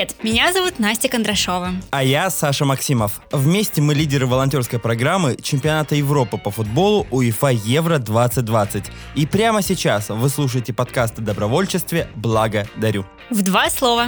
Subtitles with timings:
[0.00, 1.72] Привет, меня зовут Настя Кондрашова.
[1.90, 3.20] А я Саша Максимов.
[3.32, 8.84] Вместе мы лидеры волонтерской программы чемпионата Европы по футболу УЕФА Евро 2020.
[9.14, 13.04] И прямо сейчас вы слушаете подкаст о добровольчестве «Благо дарю».
[13.28, 14.06] В два слова.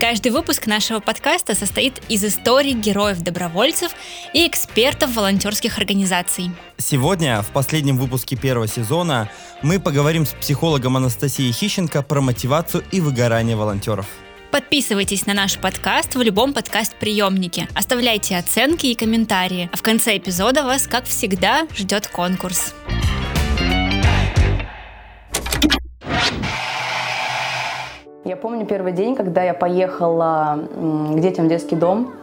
[0.00, 3.92] Каждый выпуск нашего подкаста состоит из историй героев-добровольцев
[4.34, 6.50] и экспертов волонтерских организаций.
[6.78, 9.30] Сегодня, в последнем выпуске первого сезона,
[9.62, 14.06] мы поговорим с психологом Анастасией Хищенко про мотивацию и выгорание волонтеров.
[14.50, 17.68] Подписывайтесь на наш подкаст в любом подкаст-приемнике.
[17.74, 19.68] Оставляйте оценки и комментарии.
[19.70, 22.74] А в конце эпизода вас, как всегда, ждет конкурс.
[28.24, 32.14] Я помню первый день, когда я поехала к детям в детский дом.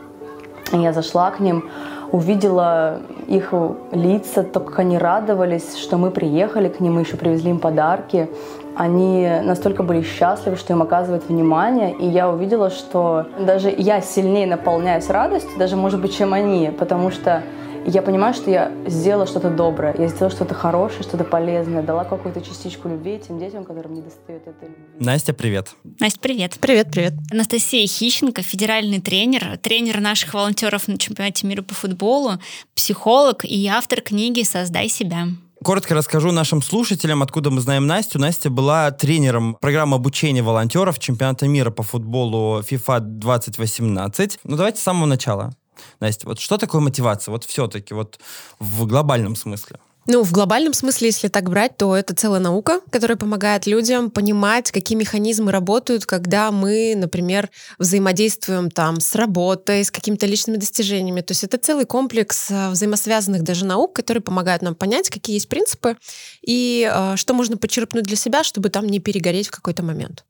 [0.71, 1.69] Я зашла к ним,
[2.11, 3.53] увидела их
[3.91, 8.29] лица, то, как они радовались, что мы приехали к ним, мы еще привезли им подарки.
[8.75, 14.47] Они настолько были счастливы, что им оказывают внимание, и я увидела, что даже я сильнее
[14.47, 17.43] наполняюсь радостью, даже, может быть, чем они, потому что
[17.87, 22.41] я понимаю, что я сделала что-то доброе, я сделала что-то хорошее, что-то полезное, дала какую-то
[22.41, 24.83] частичку любви тем детям, которым не достает этой любви.
[24.99, 25.75] Настя, привет.
[25.99, 26.57] Настя, привет.
[26.59, 27.13] Привет, привет.
[27.31, 32.33] Анастасия Хищенко, федеральный тренер, тренер наших волонтеров на чемпионате мира по футболу,
[32.73, 35.27] психолог и автор книги «Создай себя».
[35.65, 38.19] Коротко расскажу нашим слушателям, откуда мы знаем Настю.
[38.19, 44.41] Настя была тренером программы обучения волонтеров чемпионата мира по футболу FIFA 2018.
[44.43, 45.55] Ну, давайте с самого начала.
[45.99, 47.31] Настя, вот что такое мотивация?
[47.31, 48.19] Вот все-таки, вот
[48.59, 49.79] в глобальном смысле.
[50.07, 54.71] Ну, в глобальном смысле, если так брать, то это целая наука, которая помогает людям понимать,
[54.71, 61.21] какие механизмы работают, когда мы, например, взаимодействуем там с работой, с какими-то личными достижениями.
[61.21, 65.49] То есть это целый комплекс э, взаимосвязанных даже наук, которые помогают нам понять, какие есть
[65.49, 65.97] принципы
[66.45, 70.23] и э, что можно почерпнуть для себя, чтобы там не перегореть в какой-то момент.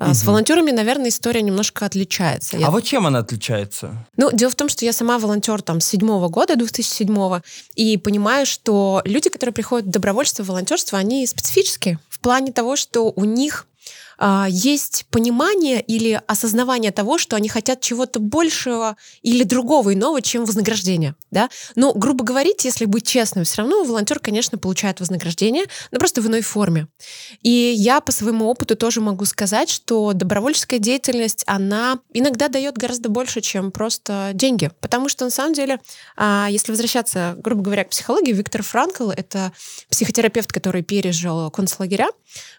[0.00, 0.14] Угу.
[0.14, 2.56] С волонтерами, наверное, история немножко отличается.
[2.56, 2.70] А я...
[2.70, 4.06] вот чем она отличается?
[4.16, 7.40] Ну, дело в том, что я сама волонтер там с седьмого года, 2007
[7.74, 12.76] и понимаю, что люди, которые приходят в добровольство, в волонтерство, они специфические в плане того,
[12.76, 13.66] что у них
[14.22, 20.44] а, есть понимание или осознавание того, что они хотят чего-то большего или другого иного, чем
[20.44, 21.14] вознаграждение.
[21.30, 21.48] Да?
[21.74, 26.26] Но, грубо говоря, если быть честным, все равно волонтер, конечно, получает вознаграждение, но просто в
[26.26, 26.88] иной форме.
[27.42, 33.08] И я по своему опыту тоже могу сказать, что добровольческая деятельность, она иногда дает гораздо
[33.08, 34.70] больше, чем просто деньги.
[34.80, 35.80] Потому что, на самом деле,
[36.16, 39.52] а, если возвращаться, грубо говоря, к психологии, Виктор Франкл— это
[39.88, 42.08] психотерапевт, который пережил концлагеря,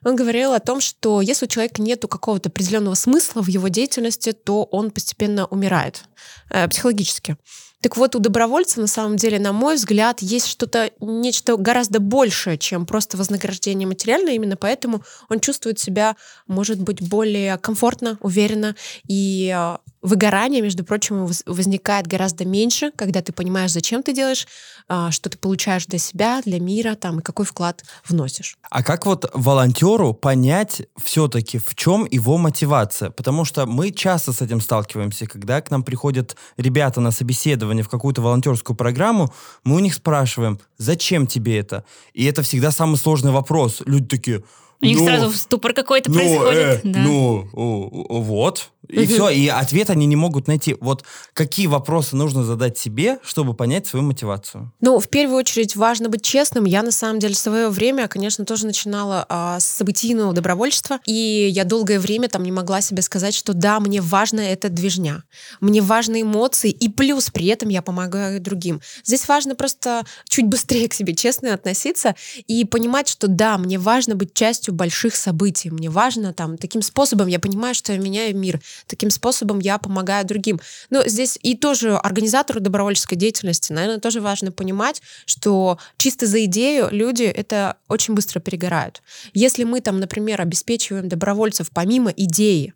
[0.03, 4.63] он говорил о том, что если человека нет какого-то определенного смысла в его деятельности, то
[4.63, 6.03] он постепенно умирает
[6.49, 7.37] э, психологически.
[7.81, 12.57] Так вот, у добровольца, на самом деле, на мой взгляд, есть что-то, нечто гораздо большее,
[12.57, 14.33] чем просто вознаграждение материальное.
[14.33, 16.15] Именно поэтому он чувствует себя,
[16.47, 18.75] может быть, более комфортно, уверенно.
[19.07, 24.47] И э, выгорание, между прочим, возникает гораздо меньше, когда ты понимаешь, зачем ты делаешь,
[24.87, 28.57] а, что ты получаешь для себя, для мира, там, и какой вклад вносишь.
[28.69, 33.09] А как вот волонтеру понять все-таки, в чем его мотивация?
[33.11, 37.89] Потому что мы часто с этим сталкиваемся, когда к нам приходят ребята на собеседование в
[37.89, 39.33] какую-то волонтерскую программу,
[39.63, 41.85] мы у них спрашиваем, зачем тебе это?
[42.13, 43.81] И это всегда самый сложный вопрос.
[43.85, 44.43] Люди такие,
[44.81, 46.55] у них ну, сразу ступор какой-то ну, происходит.
[46.57, 46.99] Э, да.
[46.99, 48.71] Ну, вот.
[48.91, 50.75] И все, и ответ они не могут найти.
[50.79, 51.03] Вот
[51.33, 54.71] какие вопросы нужно задать себе, чтобы понять свою мотивацию?
[54.81, 56.65] Ну, в первую очередь важно быть честным.
[56.65, 61.49] Я, на самом деле, в свое время, конечно, тоже начинала а, с событийного добровольчества, и
[61.51, 65.23] я долгое время там не могла себе сказать, что да, мне важно это движня,
[65.59, 68.81] мне важны эмоции, и плюс при этом я помогаю другим.
[69.03, 72.15] Здесь важно просто чуть быстрее к себе честно относиться
[72.47, 77.27] и понимать, что да, мне важно быть частью больших событий, мне важно там, таким способом
[77.27, 80.59] я понимаю, что я меняю мир, Таким способом я помогаю другим.
[80.89, 86.89] Но здесь и тоже организатору добровольческой деятельности, наверное, тоже важно понимать, что чисто за идею
[86.91, 89.01] люди это очень быстро перегорают.
[89.33, 92.73] Если мы там, например, обеспечиваем добровольцев помимо идеи,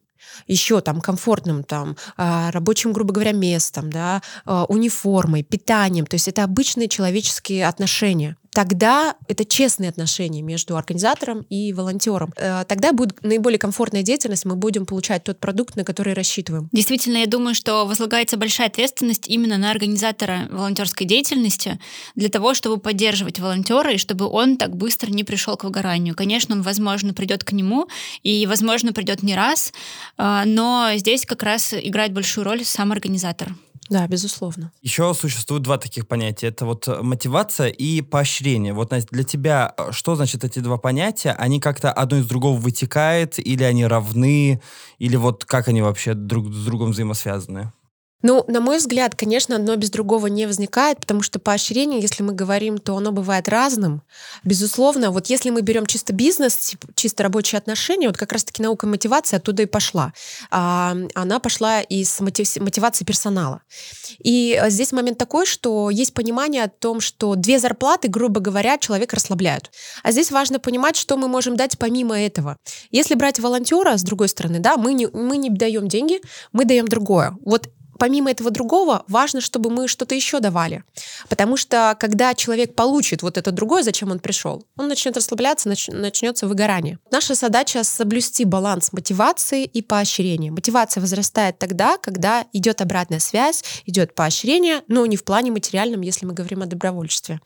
[0.48, 6.06] еще там комфортным там а, рабочим, грубо говоря, местом, да, а, униформой, питанием.
[6.06, 12.34] То есть это обычные человеческие отношения тогда это честные отношения между организатором и волонтером.
[12.38, 16.70] Э, тогда будет наиболее комфортная деятельность, мы будем получать тот продукт, на который рассчитываем.
[16.72, 21.80] Действительно, я думаю, что возлагается большая ответственность именно на организатора волонтерской деятельности
[22.16, 26.16] для того, чтобы поддерживать волонтера и чтобы он так быстро не пришел к выгоранию.
[26.16, 27.90] Конечно, он, возможно, придет к нему
[28.24, 29.74] и, возможно, придет не раз,
[30.18, 33.54] э, но здесь как раз играет большую роль сам организатор.
[33.90, 34.72] Да, безусловно.
[34.82, 36.48] Еще существует два таких понятия.
[36.48, 38.74] Это вот мотивация и поощрение.
[38.74, 41.32] Вот, Настя, для тебя э, что значит эти два понятия?
[41.32, 44.62] Они как-то одно из другого вытекают, или они равны,
[44.98, 47.72] или вот как они вообще друг с другом взаимосвязаны?
[48.28, 52.34] Ну, на мой взгляд, конечно, одно без другого не возникает, потому что поощрение, если мы
[52.34, 54.02] говорим, то оно бывает разным.
[54.44, 59.38] Безусловно, вот если мы берем чисто бизнес, чисто рабочие отношения, вот как раз-таки наука мотивации
[59.38, 60.12] оттуда и пошла.
[60.50, 63.62] А, она пошла из мотивации персонала.
[64.18, 69.18] И здесь момент такой, что есть понимание о том, что две зарплаты, грубо говоря, человека
[69.18, 69.70] расслабляют.
[70.02, 72.58] А здесь важно понимать, что мы можем дать помимо этого.
[72.90, 76.22] Если брать волонтера, с другой стороны, да, мы не, мы не даем деньги,
[76.54, 77.38] мы даем другое.
[77.46, 80.84] Вот помимо этого другого, важно, чтобы мы что-то еще давали.
[81.30, 85.94] Потому что когда человек получит вот это другое, зачем он пришел, он начнет расслабляться, нач-
[85.94, 87.00] начнется выгорание.
[87.12, 90.52] Наша задача соблюсти баланс мотивации и поощрения.
[90.52, 96.26] Мотивация возрастает тогда, когда идет обратная связь, идет поощрение, но не в плане материальном, если
[96.26, 97.40] мы говорим о добровольчестве.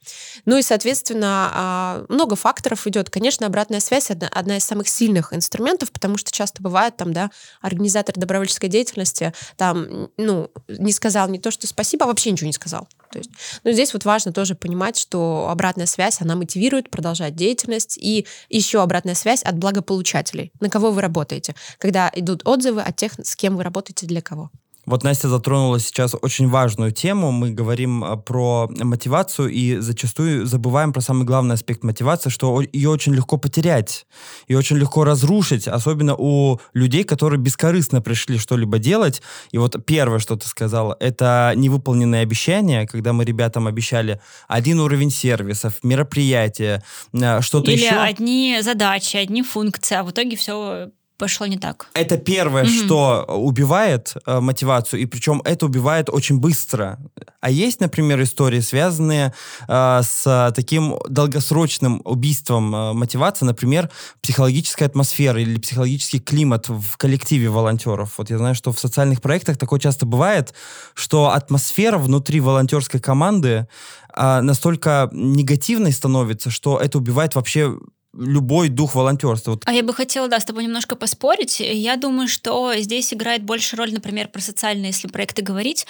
[0.46, 3.10] Ну и, соответственно, а, много факторов идет.
[3.10, 7.32] Конечно, обратная связь одна, одна из самых сильных инструментов, потому что часто бывает там, да,
[7.62, 12.54] организатор добровольческой деятельности, там, ну, не сказал не то, что спасибо, а вообще ничего не
[12.54, 12.88] сказал.
[13.12, 13.32] То есть,
[13.64, 18.82] но здесь вот важно тоже понимать, что обратная связь, она мотивирует продолжать деятельность, и еще
[18.82, 23.58] обратная связь от благополучателей, на кого вы работаете, когда идут отзывы от тех, с кем
[23.58, 24.52] вы работаете, для кого.
[24.90, 27.32] Вот Настя затронула сейчас очень важную тему.
[27.32, 32.90] Мы говорим а, про мотивацию и зачастую забываем про самый главный аспект мотивации, что ее
[32.90, 34.08] очень легко потерять,
[34.48, 39.22] и очень легко разрушить, особенно у людей, которые бескорыстно пришли что-либо делать.
[39.52, 45.12] И вот первое, что ты сказала, это невыполненные обещания, когда мы ребятам обещали один уровень
[45.12, 46.84] сервисов, мероприятия,
[47.14, 47.90] а, что-то Или еще.
[47.90, 51.88] Или одни задачи, одни функции, а в итоге все пошло не так.
[51.94, 52.86] Это первое, mm-hmm.
[52.86, 56.98] что убивает э, мотивацию, и причем это убивает очень быстро.
[57.42, 59.34] А есть, например, истории, связанные
[59.68, 63.90] э, с таким долгосрочным убийством э, мотивации, например,
[64.22, 68.14] психологическая атмосфера или психологический климат в коллективе волонтеров.
[68.18, 70.54] Вот я знаю, что в социальных проектах такое часто бывает,
[70.94, 73.68] что атмосфера внутри волонтерской команды
[74.16, 77.78] э, настолько негативной становится, что это убивает вообще
[78.14, 79.52] любой дух волонтерства.
[79.52, 79.64] Вот.
[79.66, 81.60] А я бы хотела, да, с тобой немножко поспорить.
[81.60, 85.86] Я думаю, что здесь играет больше роль, например, про социальные, если проекты говорить,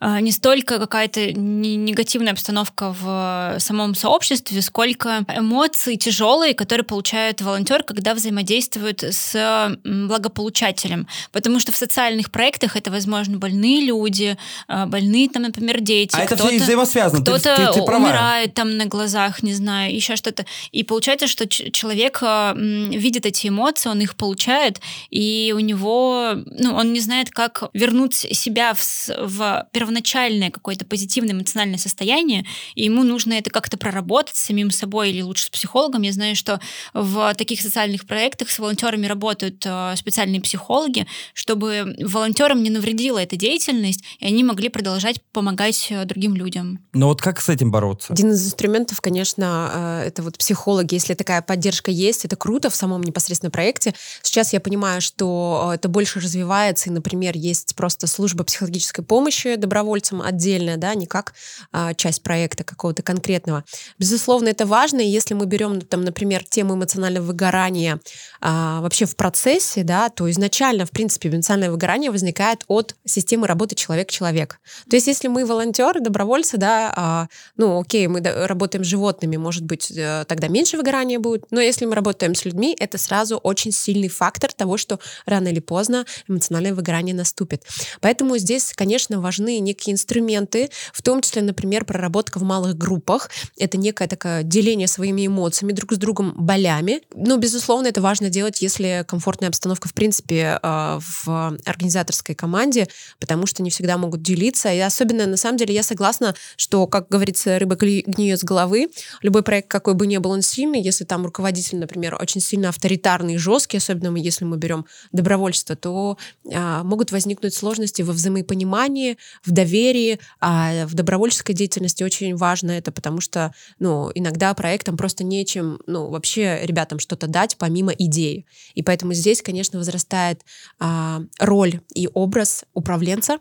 [0.00, 7.82] а, не столько какая-то негативная обстановка в самом сообществе, сколько эмоции тяжелые, которые получает волонтер,
[7.82, 11.06] когда взаимодействует с благополучателем.
[11.32, 14.38] Потому что в социальных проектах это, возможно, больные люди,
[14.68, 16.16] а, больные, там, например, дети.
[16.16, 17.22] А это все взаимосвязано.
[17.22, 20.46] Кто-то ты, ты, ты умирает там на глазах, не знаю, еще что-то.
[20.72, 26.92] И получается, что человек видит эти эмоции, он их получает, и у него, ну, он
[26.92, 32.44] не знает, как вернуть себя в, в первоначальное какое-то позитивное эмоциональное состояние,
[32.74, 36.02] и ему нужно это как-то проработать с самим собой или лучше с психологом.
[36.02, 36.60] Я знаю, что
[36.94, 43.36] в таких социальных проектах с волонтерами работают э, специальные психологи, чтобы волонтерам не навредила эта
[43.36, 46.80] деятельность, и они могли продолжать помогать э, другим людям.
[46.92, 48.12] Но вот как с этим бороться?
[48.12, 53.02] Один из инструментов, конечно, это вот психологи, если такая поддержка есть, это круто в самом
[53.02, 53.94] непосредственно проекте.
[54.22, 59.54] Сейчас я понимаю, что э, это больше развивается, и, например, есть просто служба психологической помощи
[59.56, 61.32] добровольцам отдельная, да, не как
[61.72, 63.64] а, часть проекта какого-то конкретного.
[63.98, 67.98] Безусловно, это важно, и если мы берем, там, например, тему эмоционального выгорания
[68.40, 73.74] а, вообще в процессе, да, то изначально, в принципе, эмоциональное выгорание возникает от системы работы
[73.74, 74.60] человек-человек.
[74.90, 79.64] То есть если мы волонтеры, добровольцы, да, а, ну, окей, мы работаем с животными, может
[79.64, 83.72] быть, э, тогда меньше выгорания будет, но если мы работаем с людьми, это сразу очень
[83.72, 87.64] сильный фактор того, что рано или поздно эмоциональное выгорание наступит.
[88.00, 93.30] Поэтому здесь, конечно, важны некие инструменты, в том числе, например, проработка в малых группах.
[93.58, 97.02] Это некое такое деление своими эмоциями друг с другом, болями.
[97.14, 103.46] Но, безусловно, это важно делать, если комфортная обстановка, в принципе, э, в организаторской команде, потому
[103.46, 104.72] что не всегда могут делиться.
[104.72, 108.88] И особенно, на самом деле, я согласна, что, как говорится, рыба гниет с головы.
[109.22, 113.34] Любой проект, какой бы ни был он сильный, если там руководитель, например, очень сильно авторитарный
[113.34, 116.18] и жесткий, особенно если мы берем добровольство, то
[116.52, 120.18] а, могут возникнуть сложности во взаимопонимании, в доверии.
[120.40, 126.08] А в добровольческой деятельности очень важно это, потому что ну, иногда проектам просто нечем ну,
[126.08, 128.46] вообще ребятам что-то дать помимо идеи.
[128.74, 130.42] И поэтому здесь, конечно, возрастает
[130.78, 133.38] а, роль и образ управленца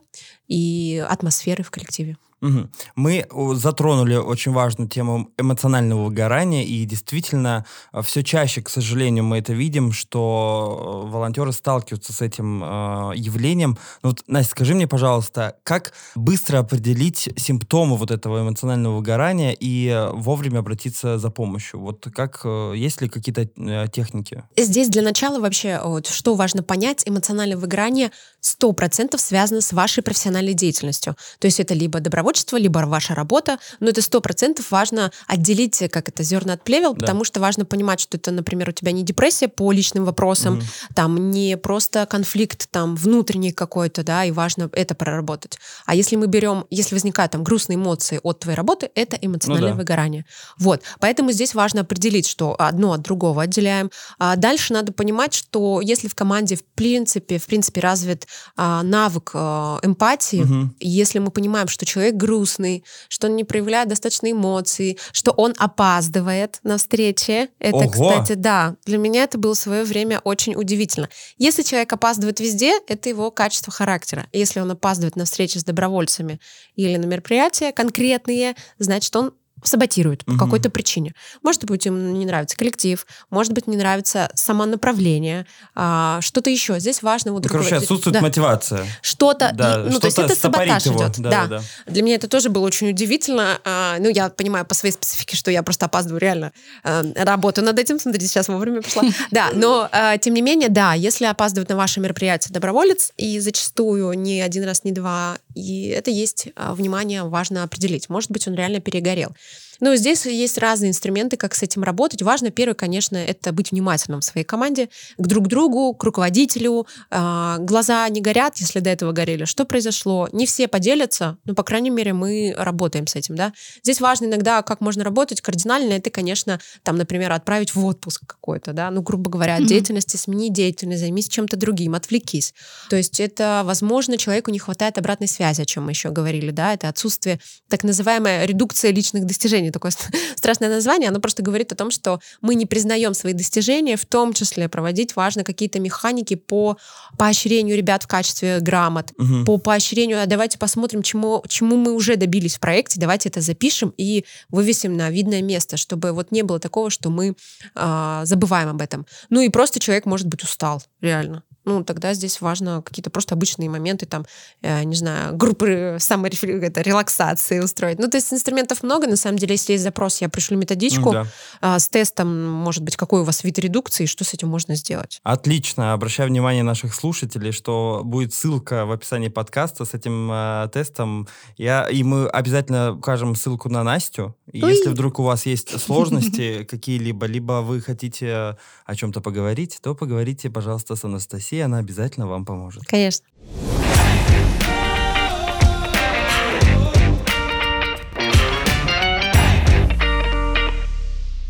[0.48, 2.18] и атмосферы в коллективе.
[2.42, 2.70] Угу.
[2.96, 3.26] Мы
[3.56, 9.54] затронули очень важную тему эмоционального выгорания, и действительно, э, все чаще, к сожалению, мы это
[9.54, 13.78] видим, что э, волонтеры сталкиваются с этим э, явлением.
[14.04, 19.88] Ну, вот, Настя, скажи мне, пожалуйста, как быстро определить симптомы вот этого эмоционального выгорания и
[19.88, 21.80] э, вовремя обратиться за помощью?
[21.80, 24.44] Вот как, э, есть ли какие-то э, техники?
[24.56, 28.12] Здесь для начала вообще, вот, что важно понять, эмоциональное выгорание
[28.44, 31.16] 100% связано с вашей профессиональной деятельностью.
[31.40, 35.84] То есть это либо добровольство, добровольчество, либо ваша работа, но это сто процентов важно отделить,
[35.92, 37.00] как это, зерна от плевел, да.
[37.00, 40.64] потому что важно понимать, что это, например, у тебя не депрессия по личным вопросам, угу.
[40.94, 45.58] там не просто конфликт там внутренний какой-то, да, и важно это проработать.
[45.86, 49.76] А если мы берем, если возникают там грустные эмоции от твоей работы, это эмоциональное ну,
[49.76, 49.80] да.
[49.80, 50.26] выгорание.
[50.58, 53.90] Вот, поэтому здесь важно определить, что одно от другого отделяем.
[54.20, 59.32] А дальше надо понимать, что если в команде в принципе, в принципе развит а, навык
[59.34, 60.74] а, эмпатии, угу.
[60.80, 66.60] если мы понимаем, что человек грустный, что он не проявляет достаточно эмоций, что он опаздывает
[66.64, 67.50] на встрече.
[67.60, 67.90] Это, Ого!
[67.90, 71.10] кстати, да, для меня это было в свое время очень удивительно.
[71.38, 74.28] Если человек опаздывает везде, это его качество характера.
[74.34, 76.40] Если он опаздывает на встречи с добровольцами
[76.76, 79.34] или на мероприятия конкретные, значит, он
[79.64, 80.40] саботирует по угу.
[80.40, 81.14] какой-то причине.
[81.44, 85.46] Может быть, им не нравится коллектив, может быть, не нравится само направление,
[85.76, 86.80] а, что-то еще.
[86.80, 87.44] Здесь важно вот.
[87.44, 88.22] Ну, короче, отсутствует да.
[88.22, 88.86] мотивация.
[89.02, 90.98] Что-то, да, ну, то есть это саботаж его.
[90.98, 91.20] идет.
[91.20, 91.48] Да, да.
[91.48, 91.64] да.
[91.88, 93.60] Для меня это тоже было очень удивительно.
[93.64, 96.52] А, ну, я понимаю по своей специфике, что я просто опаздываю реально.
[96.84, 99.04] А, работаю над этим, смотрите, сейчас вовремя пришла.
[99.32, 104.14] Да, но а, тем не менее, да, если опаздывает на ваше мероприятие доброволец, и зачастую
[104.14, 108.10] не один раз, не два, и это есть а, внимание, важно определить.
[108.10, 109.36] Может быть, он реально перегорел.
[109.80, 112.22] Но здесь есть разные инструменты, как с этим работать.
[112.22, 116.88] Важно, первое, конечно, это быть внимательным в своей команде, к друг другу, к руководителю.
[117.12, 119.46] А, глаза не горят, если до этого горели.
[119.46, 120.30] Что произошло?
[120.32, 123.54] Не все поделятся, но, по крайней мере, мы работаем с этим, да.
[123.84, 128.74] Здесь важно иногда, как можно работать кардинально, это, конечно, там, например, отправить в отпуск какой-то,
[128.74, 129.68] да, ну, грубо говоря, от mm-hmm.
[129.68, 132.54] деятельности, смени деятельность, займись чем-то другим, отвлекись.
[132.90, 136.74] То есть это, возможно, человеку не хватает обратной связи, о чем мы еще говорили, да,
[136.74, 137.40] это отсутствие,
[137.70, 139.92] так называемая редукция личных достижений не такое
[140.36, 144.34] страшное название, оно просто говорит о том, что мы не признаем свои достижения, в том
[144.34, 146.78] числе проводить важно какие-то механики по
[147.18, 149.46] поощрению ребят в качестве грамот, угу.
[149.46, 153.94] по поощрению, а давайте посмотрим, чему, чему мы уже добились в проекте, давайте это запишем
[153.98, 157.36] и вывесим на видное место, чтобы вот не было такого, что мы
[157.76, 159.06] э, забываем об этом.
[159.30, 163.70] Ну и просто человек может быть устал, реально ну, тогда здесь важно какие-то просто обычные
[163.70, 164.26] моменты, там,
[164.62, 168.00] э, не знаю, группы саморелаксации устроить.
[168.00, 171.28] Ну, то есть инструментов много, на самом деле, если есть запрос, я пришлю методичку да.
[171.62, 175.20] э, с тестом, может быть, какой у вас вид редукции, что с этим можно сделать.
[175.24, 175.92] Отлично.
[175.94, 181.28] Обращаю внимание наших слушателей, что будет ссылка в описании подкаста с этим э, тестом.
[181.58, 184.36] Я, и мы обязательно укажем ссылку на Настю.
[184.54, 189.96] И если вдруг у вас есть сложности какие-либо, либо вы хотите о чем-то поговорить, то
[189.96, 192.84] поговорите, пожалуйста, с Анастасией она обязательно вам поможет.
[192.86, 193.26] Конечно.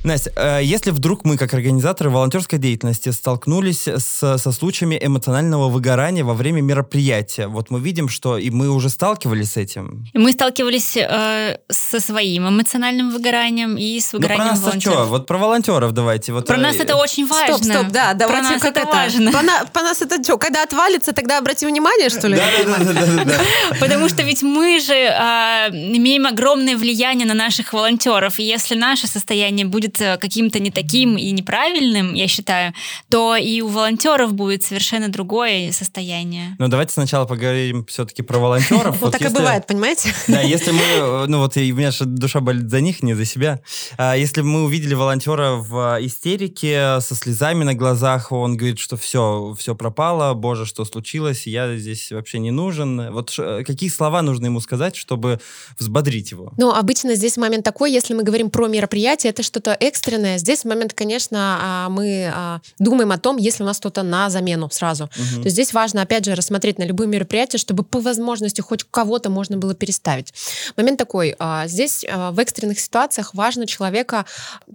[0.07, 6.23] Настя, э, если вдруг мы, как организаторы волонтерской деятельности, столкнулись с, со случаями эмоционального выгорания
[6.23, 10.05] во время мероприятия, вот мы видим, что и мы уже сталкивались с этим.
[10.13, 14.97] Мы сталкивались э, со своим эмоциональным выгоранием и с выгоранием ну, про нас волонтеров.
[14.97, 15.05] Что?
[15.05, 16.31] Вот про волонтеров давайте.
[16.31, 17.57] Вот, про э, нас это очень важно.
[17.57, 19.31] Стоп, стоп, да, давайте про нас как это, это важно.
[19.31, 22.37] По, на, по нас это что, когда отвалится, тогда обратим внимание, что ли?
[22.37, 23.33] Да, да, да, да.
[23.81, 29.07] Потому что ведь мы же а, имеем огромное влияние на наших волонтеров, и если наше
[29.07, 32.73] состояние будет каким-то не таким и неправильным, я считаю,
[33.09, 36.55] то и у волонтеров будет совершенно другое состояние.
[36.59, 38.97] Ну, давайте сначала поговорим все-таки про волонтеров.
[39.07, 40.13] Вот так и бывает, понимаете?
[40.27, 43.25] Да, если мы, э, ну вот у меня же душа болит за них, не за
[43.25, 43.61] себя.
[43.97, 49.55] А если мы увидели волонтера в истерике со слезами на глазах, он говорит, что все,
[49.57, 53.11] все пропало, боже, что случилось, я здесь вообще не нужен.
[53.11, 53.33] Вот
[53.65, 55.39] какие слова нужно ему сказать, чтобы
[55.77, 56.53] взбодрить его?
[56.57, 60.37] Ну, обычно здесь момент такой, если мы говорим про мероприятие, это что-то экстренное.
[60.37, 64.69] Здесь момент, конечно, а, мы а, думаем о том, если у нас что-то на замену
[64.71, 65.05] сразу.
[65.05, 65.41] Угу.
[65.41, 69.29] То есть здесь важно, опять же, рассмотреть на любые мероприятия, чтобы по возможности хоть кого-то
[69.29, 70.33] можно было переставить.
[70.75, 71.35] Момент такой.
[71.39, 74.25] А, здесь в экстренных ситуациях важно человека,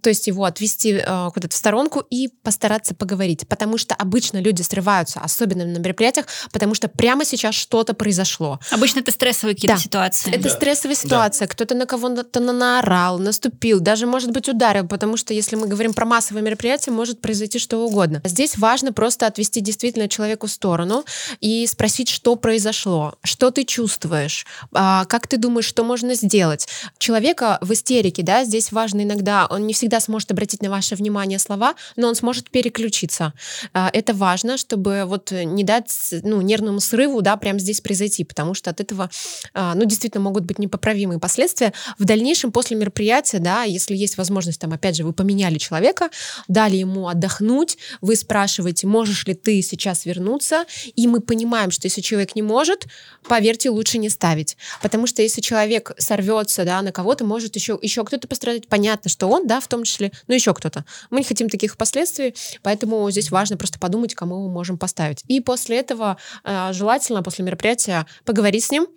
[0.01, 3.47] то есть его отвести куда-то в сторонку и постараться поговорить.
[3.49, 8.59] Потому что обычно люди срываются, особенно на мероприятиях, потому что прямо сейчас что-то произошло.
[8.71, 9.83] Обычно это стрессовые какие-то да.
[9.83, 10.31] ситуации.
[10.31, 10.51] Это да.
[10.51, 11.47] стрессовая ситуация.
[11.47, 11.53] Да.
[11.53, 16.07] Кто-то на кого-то наорал, наступил, даже, может быть, ударил, потому что если мы говорим про
[16.07, 18.21] массовые мероприятия, может произойти что угодно.
[18.23, 21.05] Здесь важно просто отвести действительно человеку сторону
[21.41, 26.69] и спросить, что произошло, что ты чувствуешь, а, как ты думаешь, что можно сделать.
[26.99, 31.41] Человека в истерике, да, здесь важно иногда, он не всегда сможет обратить на ваше внимание
[31.41, 33.33] слова, но он сможет переключиться.
[33.73, 38.55] А, это важно, чтобы вот не дать ну, нервному срыву, да, прямо здесь произойти, потому
[38.55, 39.11] что от этого,
[39.53, 41.73] а, ну, действительно могут быть непоправимые последствия.
[41.99, 46.11] В дальнейшем, после мероприятия, да, если есть возможность, там, опять же, вы поменяли человека,
[46.49, 50.65] дали ему отдохнуть, вы спрашиваете, можешь ли ты сейчас вернуться,
[50.97, 52.87] и мы понимаем, что если человек не может,
[53.29, 54.57] поверьте, лучше не ставить.
[54.83, 58.67] Потому что если человек сорвется, да, на кого-то, может еще, еще кто-то пострадать.
[58.67, 60.85] Понятно, что он, да, в том числе, но еще кто-то.
[61.11, 65.23] Мы не хотим таких последствий, поэтому здесь важно просто подумать, кому мы можем поставить.
[65.29, 68.89] И после этого э, желательно, после мероприятия, поговорить с ним,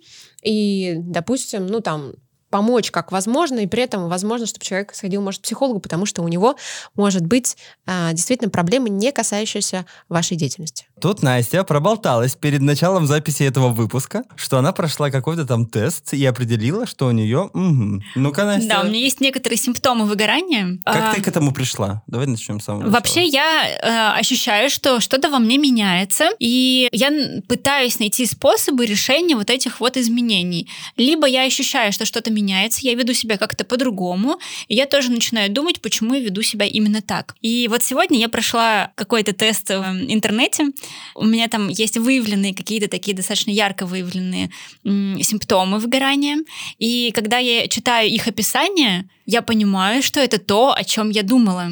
[0.42, 2.14] и, допустим, ну там
[2.56, 6.22] помочь как возможно, и при этом возможно, чтобы человек сходил, может, к психологу, потому что
[6.22, 6.56] у него
[6.94, 10.86] может быть а, действительно проблемы, не касающиеся вашей деятельности.
[10.98, 16.24] Тут Настя проболталась перед началом записи этого выпуска, что она прошла какой-то там тест и
[16.24, 17.50] определила, что у нее...
[17.52, 18.02] Угу.
[18.14, 18.68] Ну-ка, Настя.
[18.68, 20.78] Да, у меня есть некоторые симптомы выгорания.
[20.86, 21.14] Как а...
[21.14, 22.02] ты к этому пришла?
[22.06, 27.12] Давай начнем с самого Вообще я э, ощущаю, что что-то во мне меняется, и я
[27.46, 30.66] пытаюсь найти способы решения вот этих вот изменений.
[30.96, 34.38] Либо я ощущаю, что что-то меняется, я веду себя как-то по-другому,
[34.68, 37.34] и я тоже начинаю думать, почему я веду себя именно так.
[37.42, 40.70] И вот сегодня я прошла какой-то тест в интернете,
[41.14, 44.50] у меня там есть выявленные какие-то такие достаточно ярко выявленные
[44.84, 46.38] симптомы выгорания,
[46.78, 51.70] и когда я читаю их описание, я понимаю, что это то, о чем я думала.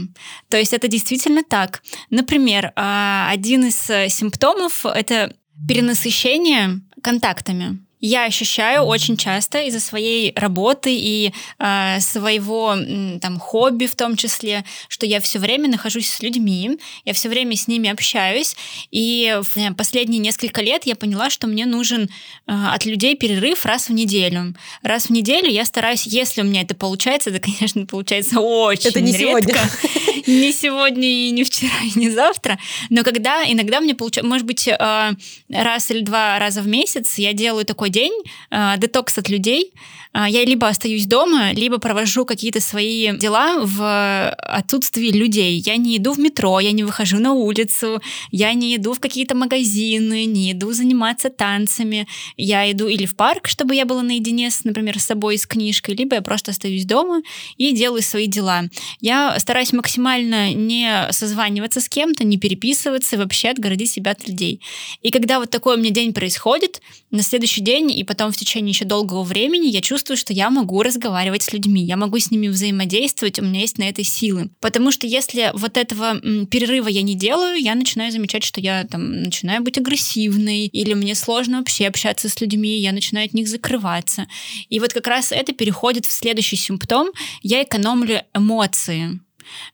[0.49, 1.83] То есть это действительно так.
[2.11, 5.37] Например, а, один из э, симптомов— это
[5.69, 12.77] перенасыщение контактами я ощущаю очень часто из-за своей работы и э, своего
[13.21, 17.57] там хобби в том числе, что я все время нахожусь с людьми, я все время
[17.57, 18.57] с ними общаюсь,
[18.91, 22.09] и в последние несколько лет я поняла, что мне нужен э,
[22.47, 24.55] от людей перерыв раз в неделю.
[24.83, 29.01] Раз в неделю я стараюсь, если у меня это получается, это, конечно, получается очень это
[29.01, 29.53] не редко.
[29.53, 29.71] Сегодня.
[30.27, 32.59] Не сегодня и не вчера, и не завтра,
[32.89, 35.13] но когда иногда мне получается, может быть, э,
[35.51, 38.13] раз или два раза в месяц я делаю такой день,
[38.51, 39.73] э, детокс от людей.
[40.15, 45.63] Э, я либо остаюсь дома, либо провожу какие-то свои дела в отсутствии людей.
[45.67, 49.35] Я не иду в метро, я не выхожу на улицу, я не иду в какие-то
[49.35, 52.07] магазины, не иду заниматься танцами.
[52.37, 55.97] Я иду или в парк, чтобы я была наедине, с, например, с собой, с книжкой,
[55.97, 57.23] либо я просто остаюсь дома
[57.57, 58.65] и делаю свои дела.
[59.01, 64.61] Я стараюсь максимально не созваниваться с кем-то, не переписываться, вообще отгородить себя от людей.
[65.03, 68.71] И когда вот такой у меня день происходит, на следующий день, и потом в течение
[68.71, 72.49] еще долгого времени я чувствую, что я могу разговаривать с людьми, я могу с ними
[72.49, 74.51] взаимодействовать, у меня есть на это силы.
[74.61, 79.23] Потому что если вот этого перерыва я не делаю, я начинаю замечать, что я там
[79.23, 84.27] начинаю быть агрессивной, или мне сложно вообще общаться с людьми, я начинаю от них закрываться.
[84.69, 87.09] И вот как раз это переходит в следующий симптом.
[87.43, 89.21] Я экономлю эмоции.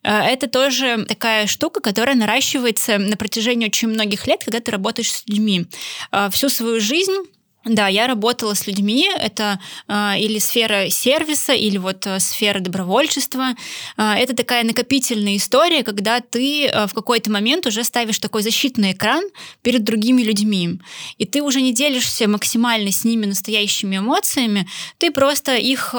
[0.03, 5.11] Э, это тоже такая штука, которая наращивается на протяжении очень многих лет, когда ты работаешь
[5.11, 5.65] с людьми.
[6.11, 7.15] Э, всю свою жизнь
[7.63, 13.49] да, я работала с людьми, это э, или сфера сервиса, или вот э, сфера добровольчества.
[13.97, 18.93] Э, это такая накопительная история, когда ты э, в какой-то момент уже ставишь такой защитный
[18.93, 19.23] экран
[19.61, 20.79] перед другими людьми,
[21.19, 25.97] и ты уже не делишься максимально с ними настоящими эмоциями, ты просто их э,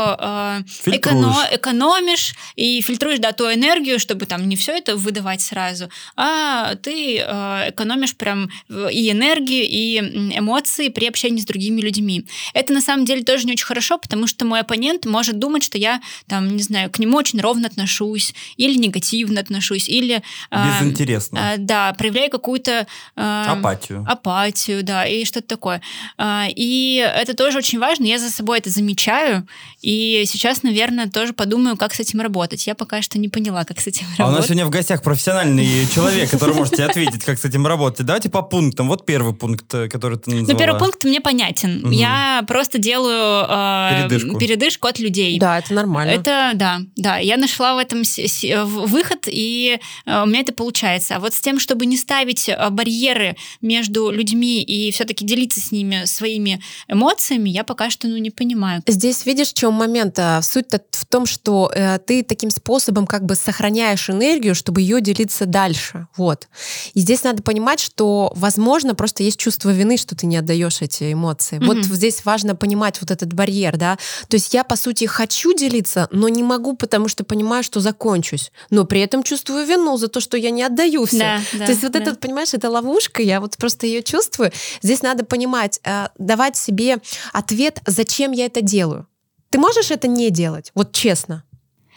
[0.86, 6.74] эконо- экономишь и фильтруешь да, ту энергию, чтобы там не все это выдавать сразу, а
[6.74, 9.98] ты э, экономишь прям и энергию, и
[10.36, 12.26] эмоции при общении с другими людьми.
[12.54, 15.78] Это на самом деле тоже не очень хорошо, потому что мой оппонент может думать, что
[15.78, 20.22] я там, не знаю, к нему очень ровно отношусь, или негативно отношусь, или...
[20.50, 21.38] А, Безинтересно.
[21.38, 22.86] Э, да, проявляю какую-то...
[23.16, 24.04] Э, апатию.
[24.08, 25.82] Апатию, да, и что-то такое.
[26.18, 29.46] Э, и это тоже очень важно, я за собой это замечаю,
[29.82, 32.66] и сейчас, наверное, тоже подумаю, как с этим работать.
[32.66, 34.20] Я пока что не поняла, как с этим работать.
[34.20, 37.66] А у нас сегодня в гостях профессиональный человек, который может тебе ответить, как с этим
[37.66, 38.06] работать.
[38.06, 38.88] Давайте по пунктам.
[38.88, 40.52] Вот первый пункт, который ты назвала.
[40.52, 41.84] Ну, первый пункт мне понятен понятен.
[41.84, 41.92] Угу.
[41.92, 44.38] Я просто делаю э, передышку.
[44.38, 45.38] передышку от людей.
[45.38, 46.10] Да, это нормально.
[46.10, 47.18] Это, да, да.
[47.18, 48.02] Я нашла в этом
[48.64, 51.16] выход, и э, у меня это получается.
[51.16, 55.72] А вот с тем, чтобы не ставить э, барьеры между людьми и все-таки делиться с
[55.72, 58.82] ними своими эмоциями, я пока что ну, не понимаю.
[58.86, 60.18] Здесь видишь, в чем момент?
[60.18, 65.00] А, суть-то в том, что э, ты таким способом как бы сохраняешь энергию, чтобы ее
[65.00, 66.06] делиться дальше.
[66.16, 66.48] Вот.
[66.94, 71.12] И здесь надо понимать, что, возможно, просто есть чувство вины, что ты не отдаешь эти
[71.12, 71.58] эмоции эмоции.
[71.58, 71.66] Mm-hmm.
[71.66, 73.98] Вот здесь важно понимать вот этот барьер, да.
[74.28, 78.52] То есть я, по сути, хочу делиться, но не могу, потому что понимаю, что закончусь.
[78.70, 81.18] Но при этом чувствую вину за то, что я не отдаю все.
[81.18, 82.00] Да, да, то есть вот да.
[82.00, 84.52] это, понимаешь, это ловушка, я вот просто ее чувствую.
[84.82, 86.98] Здесь надо понимать, э, давать себе
[87.32, 89.06] ответ, зачем я это делаю.
[89.50, 90.70] Ты можешь это не делать?
[90.74, 91.44] Вот честно.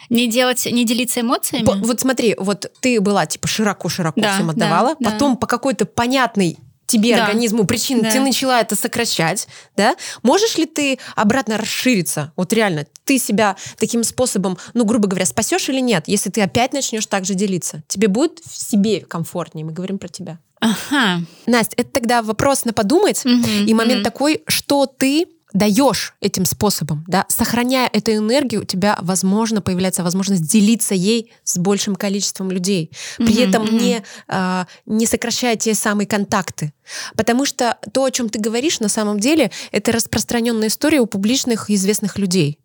[0.10, 1.66] Не делать, не делиться эмоциями?
[1.66, 5.38] По, вот смотри, вот ты была типа широко-широко да, всем отдавала, да, потом да.
[5.40, 7.26] по какой-то понятной тебе, да.
[7.26, 8.12] организму, причина, да.
[8.12, 9.96] ты начала это сокращать, да?
[10.24, 12.32] Можешь ли ты обратно расшириться?
[12.36, 16.74] Вот реально, ты себя таким способом, ну, грубо говоря, спасешь или нет, если ты опять
[16.74, 17.84] начнешь так же делиться?
[17.88, 20.40] Тебе будет в себе комфортнее, мы говорим про тебя.
[20.60, 21.22] Ага.
[21.46, 24.06] Настя, это тогда вопрос на подумать, угу, и момент угу.
[24.06, 30.44] такой, что ты даешь этим способом, да, сохраняя эту энергию, у тебя, возможно, появляется возможность
[30.44, 33.82] делиться ей с большим количеством людей, при mm-hmm, этом mm-hmm.
[33.82, 36.74] не, а, не сокращая те самые контакты.
[37.16, 41.70] Потому что то, о чем ты говоришь, на самом деле, это распространенная история у публичных
[41.70, 42.60] известных людей.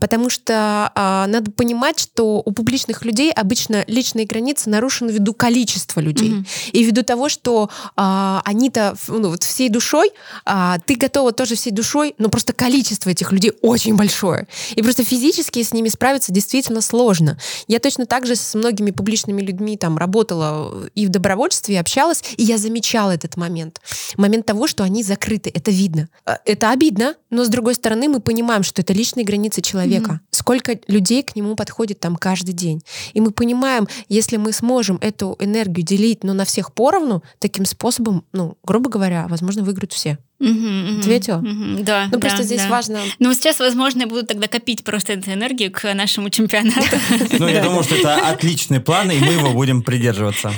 [0.00, 6.00] Потому что а, надо понимать, что у публичных людей обычно личные границы нарушены ввиду количества
[6.00, 6.30] людей.
[6.30, 6.70] Mm-hmm.
[6.72, 10.10] И ввиду того, что а, они-то ну, вот всей душой,
[10.44, 14.46] а, ты готова тоже всей душой, но просто количество этих людей очень большое.
[14.74, 17.38] И просто физически с ними справиться действительно сложно.
[17.66, 22.22] Я точно так же с многими публичными людьми там работала и в добровольстве, и общалась,
[22.36, 23.80] и я замечала этот момент.
[24.16, 26.08] Момент того, что они закрыты, это видно.
[26.24, 30.12] А, это обидно, но с другой стороны мы понимаем, что это личные границы границы человека.
[30.12, 30.28] Mm-hmm.
[30.30, 32.82] Сколько людей к нему подходит там каждый день.
[33.14, 38.24] И мы понимаем, если мы сможем эту энергию делить, но на всех поровну, таким способом,
[38.32, 40.18] ну, грубо говоря, возможно, выиграют все.
[40.40, 41.38] Угу, Ответил?
[41.38, 42.08] Угу, да.
[42.12, 42.68] Ну, просто да, здесь да.
[42.68, 43.00] важно.
[43.18, 46.96] Ну, сейчас, возможно, я буду тогда копить просто эту энергию к нашему чемпионату.
[47.38, 50.52] Ну, я думаю, что это отличный план, и мы его будем придерживаться.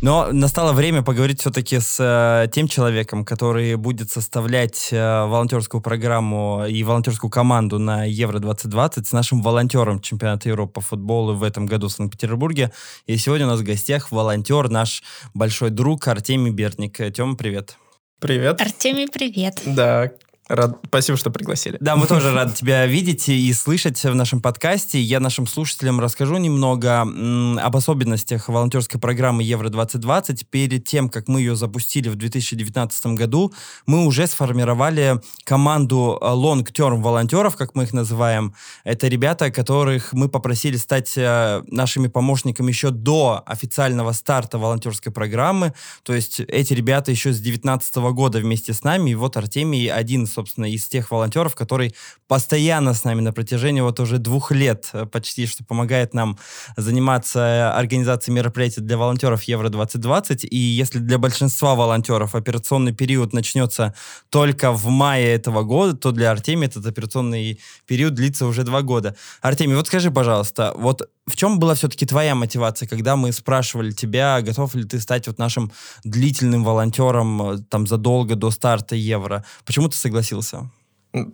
[0.00, 6.66] Но настало время поговорить все-таки с э, тем человеком, который будет составлять э, волонтерскую программу
[6.66, 11.88] и волонтерскую команду на Евро-2020 с нашим волонтером чемпионата Европы по футболу в этом году
[11.88, 12.70] в Санкт-Петербурге.
[13.06, 15.02] И сегодня у нас в гостях волонтер, наш
[15.34, 17.12] большой друг Артемий Берник.
[17.12, 17.76] Тёма, привет.
[18.20, 18.60] Привет.
[18.60, 19.60] Артемий, привет.
[19.66, 20.12] Да,
[20.48, 21.76] Рад, спасибо, что пригласили.
[21.78, 24.98] Да, мы тоже рады тебя видеть и слышать в нашем подкасте.
[24.98, 30.46] Я нашим слушателям расскажу немного об особенностях волонтерской программы Евро-2020.
[30.50, 33.52] Перед тем, как мы ее запустили в 2019 году,
[33.84, 38.54] мы уже сформировали команду э, long-term волонтеров, как мы их называем.
[38.84, 45.74] Это ребята, которых мы попросили стать э, нашими помощниками еще до официального старта волонтерской программы.
[46.04, 49.10] То есть эти ребята еще с 2019 года вместе с нами.
[49.10, 51.94] И вот Артемий один из собственно, из тех волонтеров, который
[52.28, 56.38] постоянно с нами на протяжении вот уже двух лет э, почти, что помогает нам
[56.76, 60.46] заниматься организацией мероприятий для волонтеров Евро-2020.
[60.46, 63.94] И если для большинства волонтеров операционный период начнется
[64.28, 69.16] только в мае этого года, то для Артемия этот операционный период длится уже два года.
[69.40, 74.40] Артемий, вот скажи, пожалуйста, вот в чем была все-таки твоя мотивация, когда мы спрашивали тебя,
[74.42, 75.72] готов ли ты стать вот нашим
[76.04, 79.44] длительным волонтером э, там задолго до старта Евро?
[79.64, 80.70] Почему ты согласился?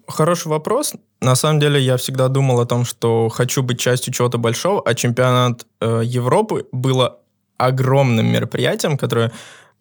[0.06, 0.94] Хороший вопрос.
[1.20, 4.94] На самом деле я всегда думал о том, что хочу быть частью чего-то большого, а
[4.94, 7.18] чемпионат э, Европы было
[7.56, 9.32] огромным мероприятием, которое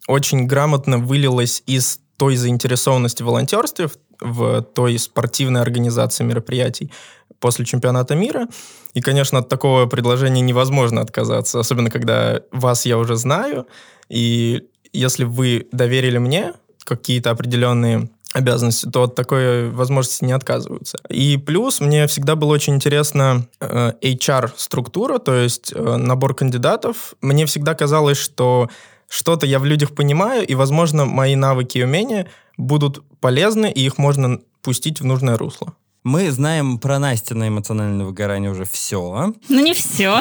[0.08, 6.92] очень грамотно вылилось из той заинтересованности в волонтерстве, в, в той спортивной организации мероприятий
[7.40, 8.48] после чемпионата мира.
[8.94, 13.66] И, конечно, от такого предложения невозможно отказаться, особенно когда вас я уже знаю,
[14.08, 16.52] и если вы доверили мне
[16.84, 20.98] какие-то определенные обязанности, то от такой возможности не отказываются.
[21.08, 27.14] И плюс мне всегда было очень интересно э, HR-структура, то есть э, набор кандидатов.
[27.22, 28.68] Мне всегда казалось, что
[29.08, 33.98] что-то я в людях понимаю, и, возможно, мои навыки и умения будут полезны, и их
[33.98, 35.74] можно пустить в нужное русло.
[36.04, 39.32] Мы знаем про Настю на эмоциональное выгорание уже все.
[39.48, 40.20] Ну, не все.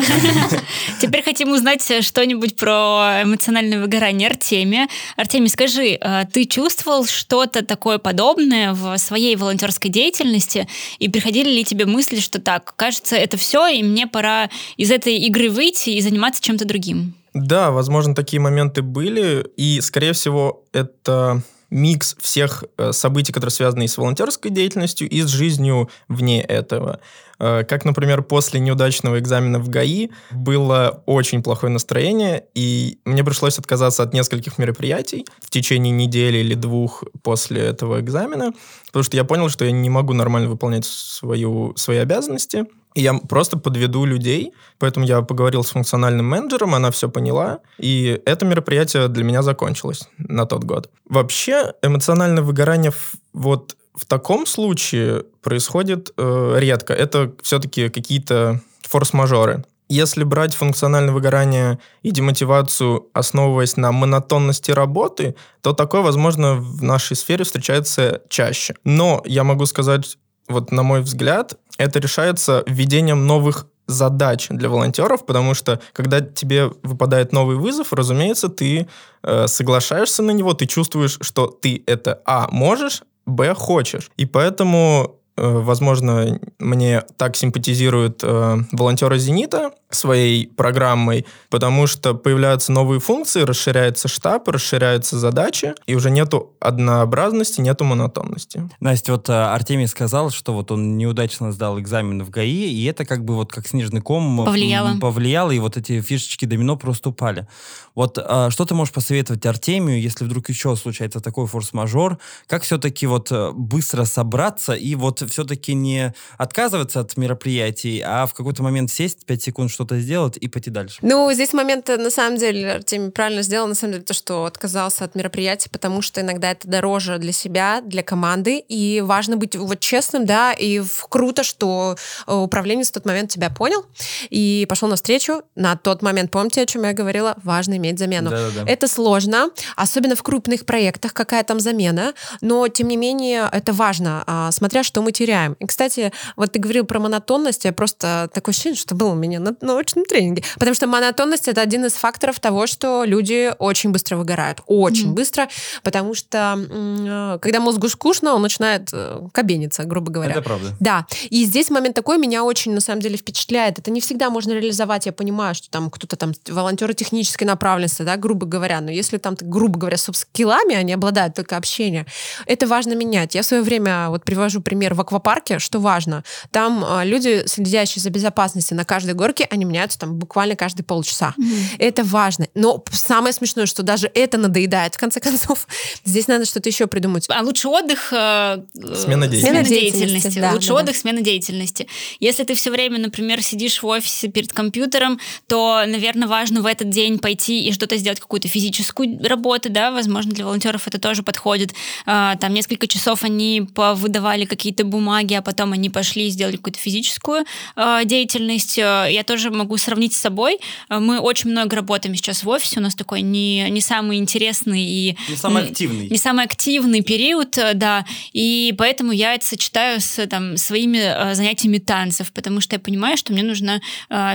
[1.01, 4.87] Теперь хотим узнать что-нибудь про эмоциональное выгорание Артемия.
[5.17, 10.69] Артемий, скажи, а ты чувствовал что-то такое подобное в своей волонтерской деятельности?
[10.99, 15.17] И приходили ли тебе мысли, что так, кажется, это все, и мне пора из этой
[15.17, 17.13] игры выйти и заниматься чем-то другим?
[17.33, 19.45] Да, возможно, такие моменты были.
[19.57, 21.43] И, скорее всего, это
[21.73, 26.99] микс всех э, событий, которые связаны и с волонтерской деятельностью, и с жизнью вне этого.
[27.39, 33.57] Э, как, например, после неудачного экзамена в ГАИ было очень плохое настроение, и мне пришлось
[33.57, 38.53] отказаться от нескольких мероприятий в течение недели или двух после этого экзамена,
[38.87, 42.65] потому что я понял, что я не могу нормально выполнять свою, свои обязанности.
[42.95, 48.21] И я просто подведу людей, поэтому я поговорил с функциональным менеджером, она все поняла, и
[48.25, 50.89] это мероприятие для меня закончилось на тот год.
[51.09, 52.93] Вообще эмоциональное выгорание
[53.33, 56.93] вот в таком случае происходит э, редко.
[56.93, 59.63] Это все-таки какие-то форс-мажоры.
[59.89, 67.15] Если брать функциональное выгорание и демотивацию, основываясь на монотонности работы, то такое, возможно, в нашей
[67.15, 68.75] сфере встречается чаще.
[68.83, 75.25] Но я могу сказать, вот на мой взгляд, это решается введением новых задач для волонтеров,
[75.25, 78.87] потому что когда тебе выпадает новый вызов, разумеется, ты
[79.23, 85.19] э, соглашаешься на него, ты чувствуешь, что ты это а можешь, б хочешь, и поэтому
[85.35, 94.07] возможно, мне так симпатизируют э, волонтеры «Зенита» своей программой, потому что появляются новые функции, расширяется
[94.07, 98.69] штаб, расширяются задачи, и уже нету однообразности, нету монотонности.
[98.79, 103.05] Настя, вот э, Артемий сказал, что вот он неудачно сдал экзамен в ГАИ, и это
[103.05, 107.47] как бы вот как снежный ком повлияло, повлияло и вот эти фишечки домино просто упали.
[107.95, 112.17] Вот э, что ты можешь посоветовать Артемию, если вдруг еще случается такой форс-мажор,
[112.47, 118.33] как все-таки вот э, быстро собраться и вот все-таки не отказываться от мероприятий, а в
[118.33, 120.97] какой-то момент сесть, 5 секунд что-то сделать и пойти дальше.
[121.01, 125.05] Ну, здесь момент, на самом деле, Артемий правильно сделал, на самом деле, то, что отказался
[125.05, 129.79] от мероприятий, потому что иногда это дороже для себя, для команды, и важно быть вот
[129.79, 131.95] честным, да, и круто, что
[132.27, 133.85] э, управленец в тот момент тебя понял
[134.29, 135.41] и пошел навстречу.
[135.55, 138.29] На тот момент, помните, о чем я говорила, важно иметь замену.
[138.29, 138.71] Да-да-да.
[138.71, 144.23] Это сложно, особенно в крупных проектах, какая там замена, но, тем не менее, это важно,
[144.27, 145.53] а, смотря что мы теряем.
[145.59, 149.39] И, кстати, вот ты говорил про монотонность, я просто такое ощущение, что было у меня
[149.39, 150.43] на научном тренинге.
[150.55, 154.61] Потому что монотонность— это один из факторов того, что люди очень быстро выгорают.
[154.67, 155.13] Очень mm-hmm.
[155.13, 155.47] быстро,
[155.83, 160.31] потому что э, когда мозгу скучно, он начинает э, кабениться, грубо говоря.
[160.31, 160.75] Это правда.
[160.79, 161.05] Да.
[161.29, 163.79] И здесь момент такой меня очень, на самом деле, впечатляет.
[163.79, 165.05] Это не всегда можно реализовать.
[165.05, 168.81] Я понимаю, что там кто-то там волонтеры технической направленности, да, грубо говоря.
[168.81, 172.05] Но если там, грубо говоря, софт-скиллами они обладают только общение,
[172.45, 173.35] это важно менять.
[173.35, 176.23] Я в свое время вот привожу пример в аквапарке, что важно.
[176.51, 181.33] Там э, люди, следящие за безопасностью на каждой горке, они меняются там буквально каждые полчаса.
[181.37, 181.75] Mm-hmm.
[181.79, 182.47] Это важно.
[182.55, 185.67] Но самое смешное, что даже это надоедает, в конце концов.
[186.05, 187.25] Здесь надо что-то еще придумать.
[187.29, 188.11] А лучше отдых...
[188.11, 189.39] Э, смена деятельности.
[189.39, 190.39] Смена деятельности.
[190.39, 190.99] Да, лучше да, отдых, да.
[191.01, 191.87] смена деятельности.
[192.19, 196.89] Если ты все время, например, сидишь в офисе перед компьютером, то, наверное, важно в этот
[196.89, 201.73] день пойти и что-то сделать, какую-то физическую работу, да, возможно, для волонтеров это тоже подходит.
[202.05, 206.79] А, там несколько часов они выдавали какие-то бумаги, а потом они пошли и сделали какую-то
[206.79, 208.77] физическую а, деятельность.
[208.77, 210.59] Э, я тоже могу сравнить с собой.
[210.89, 214.83] Э, мы очень много работаем сейчас в офисе, у нас такой не, не самый интересный
[214.83, 215.17] и...
[215.29, 216.09] Не самый активный.
[216.09, 221.79] Не самый активный период, э, да, и поэтому я это сочетаю с там, своими занятиями
[221.79, 223.81] танцев, потому что я понимаю, что мне нужно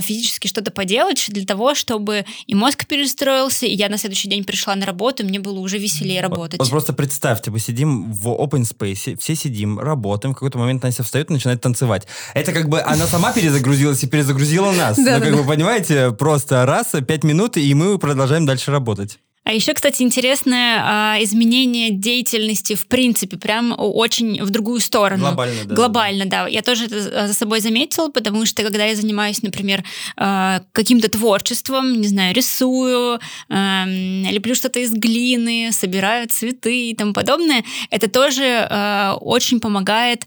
[0.02, 4.74] физически что-то поделать для того, чтобы и мозг перестроился, и я на следующий день пришла
[4.74, 6.58] на работу, и мне было уже веселее работать.
[6.58, 10.82] Вот, вот просто представьте, мы сидим в open space, все сидим, работаем, в какой-то момент
[10.82, 12.06] Настя встает и начинает танцевать.
[12.34, 14.96] Это как бы она сама перезагрузилась и перезагрузила нас.
[14.96, 19.18] Да, ну, как вы понимаете, просто раз, пять минут, и мы продолжаем дальше работать.
[19.48, 25.22] А еще, кстати, интересное а, изменение деятельности в принципе, прям очень в другую сторону.
[25.22, 25.74] Глобально, да.
[25.74, 26.46] Глобально, да.
[26.46, 29.84] Я тоже это за собой заметила, потому что когда я занимаюсь, например,
[30.18, 37.14] а, каким-то творчеством, не знаю, рисую, а, леплю что-то из глины, собираю цветы и тому
[37.14, 40.26] подобное, это тоже а, очень помогает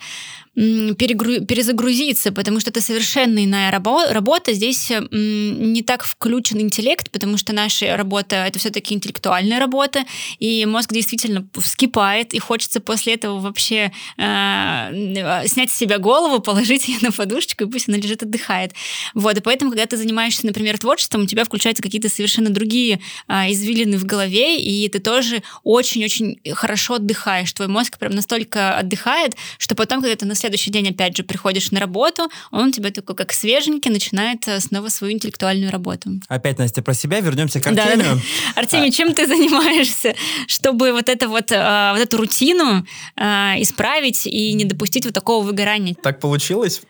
[0.55, 1.45] перегру...
[1.45, 4.07] перезагрузиться, потому что это совершенно иная рабо...
[4.09, 4.53] работа.
[4.53, 10.03] Здесь не так включен интеллект, потому что наша работа— это все-таки интеллектуальная работа,
[10.39, 16.87] и мозг действительно вскипает, и хочется после этого вообще э, снять с себя голову, положить
[16.87, 18.73] ее на подушечку, и пусть она лежит, отдыхает.
[19.13, 23.51] Вот, и поэтому, когда ты занимаешься, например, творчеством, у тебя включаются какие-то совершенно другие э,
[23.51, 27.51] извилины в голове, и ты тоже очень-очень хорошо отдыхаешь.
[27.53, 31.71] Твой мозг прям настолько отдыхает, что потом, когда ты на следующий день опять же приходишь
[31.71, 36.09] на работу, он тебе такой как свеженький начинает э, снова свою интеллектуальную работу.
[36.27, 37.19] Опять, Настя, про себя.
[37.21, 37.97] Вернемся к Артемию.
[37.97, 38.03] Да,
[38.55, 38.61] да.
[38.61, 38.91] Артемий, а.
[38.91, 40.15] чем ты занимаешься,
[40.47, 43.23] чтобы вот, это вот, э, вот эту рутину э,
[43.61, 45.95] исправить и не допустить вот такого выгорания?
[45.95, 46.81] Так получилось,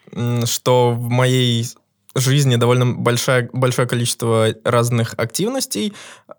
[0.46, 1.66] что в моей
[2.16, 5.94] жизни довольно большое, большое количество разных активностей.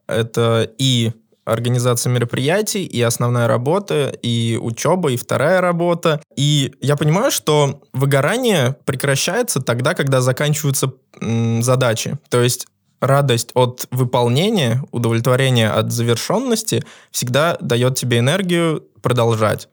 [0.07, 1.13] Это и
[1.45, 6.21] организация мероприятий, и основная работа, и учеба, и вторая работа.
[6.37, 12.19] И я понимаю, что выгорание прекращается тогда, когда заканчиваются м, задачи.
[12.29, 12.67] То есть
[13.01, 19.69] радость от выполнения, удовлетворение от завершенности всегда дает тебе энергию продолжать.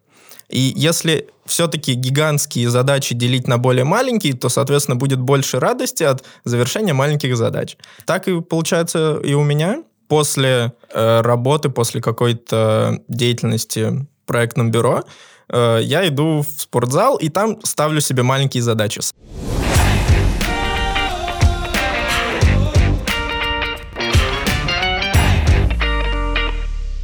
[0.50, 6.24] И если все-таки гигантские задачи делить на более маленькие, то, соответственно, будет больше радости от
[6.44, 7.78] завершения маленьких задач.
[8.06, 9.84] Так и получается и у меня.
[10.10, 15.04] После э, работы, после какой-то деятельности в проектном бюро,
[15.48, 19.00] э, я иду в спортзал и там ставлю себе маленькие задачи.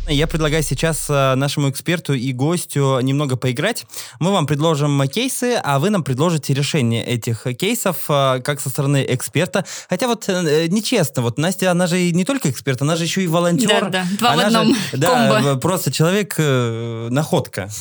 [0.08, 3.86] Я предлагаю сейчас э, нашему эксперту и гостю немного поиграть.
[4.20, 9.04] Мы вам предложим кейсы, а вы нам предложите решение этих кейсов э, как со стороны
[9.10, 9.66] эксперта.
[9.90, 13.28] Хотя вот э, нечестно, вот Настя, она же не только эксперт, она же еще и
[13.28, 13.90] волонтер.
[13.90, 14.76] Да, да, два она в одном.
[14.76, 15.60] Же, да, Комбо.
[15.60, 17.70] просто человек находка.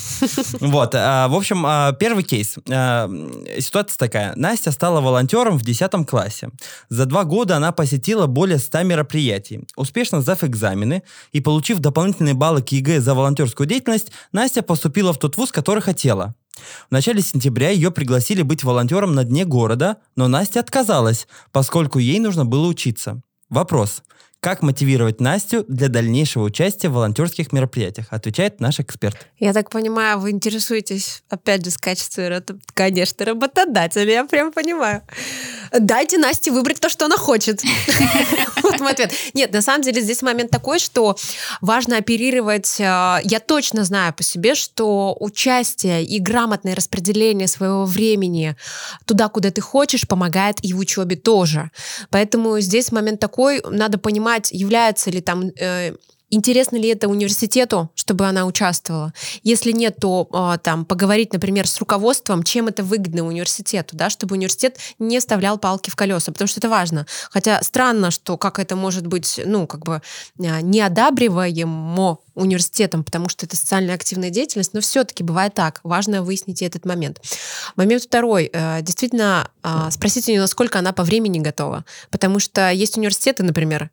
[0.59, 2.55] Вот, а, в общем, а, первый кейс.
[2.69, 3.09] А,
[3.59, 4.33] ситуация такая.
[4.35, 6.49] Настя стала волонтером в 10 классе.
[6.89, 9.61] За два года она посетила более 100 мероприятий.
[9.75, 15.11] Успешно сдав экзамены и получив дополнительные дополнительные баллы к ЕГЭ за волонтерскую деятельность, Настя поступила
[15.11, 16.33] в тот вуз, который хотела.
[16.89, 22.19] В начале сентября ее пригласили быть волонтером на дне города, но Настя отказалась, поскольку ей
[22.19, 23.21] нужно было учиться.
[23.49, 24.01] Вопрос.
[24.45, 28.05] Как мотивировать Настю для дальнейшего участия в волонтерских мероприятиях?
[28.11, 29.17] Отвечает наш эксперт.
[29.39, 32.43] Я так понимаю, вы интересуетесь, опять же, с качеством,
[32.75, 35.01] конечно, работодателя, я прям понимаю.
[35.71, 37.63] Дайте Насте выбрать то, что она хочет.
[38.63, 39.13] Вот мой ответ.
[39.35, 41.15] Нет, на самом деле здесь момент такой, что
[41.61, 42.79] важно оперировать...
[42.79, 48.55] Э, я точно знаю по себе, что участие и грамотное распределение своего времени
[49.05, 51.69] туда, куда ты хочешь, помогает и в учебе тоже.
[52.09, 55.95] Поэтому здесь момент такой, надо понимать, является ли там э,
[56.31, 59.13] Интересно ли это университету, чтобы она участвовала?
[59.43, 64.35] Если нет, то э, там поговорить, например, с руководством, чем это выгодно университету, да, чтобы
[64.35, 67.05] университет не вставлял палки в колеса, потому что это важно.
[67.29, 70.01] Хотя странно, что как это может быть, ну, как бы
[70.39, 75.79] э, неодабриваемо университетом, потому что это социально активная деятельность, но все-таки бывает так.
[75.83, 77.21] Важно выяснить этот момент.
[77.75, 78.49] Момент второй.
[78.51, 81.85] Э, действительно, э, спросите ее, насколько она по времени готова.
[82.09, 83.89] Потому что есть университеты, например, а,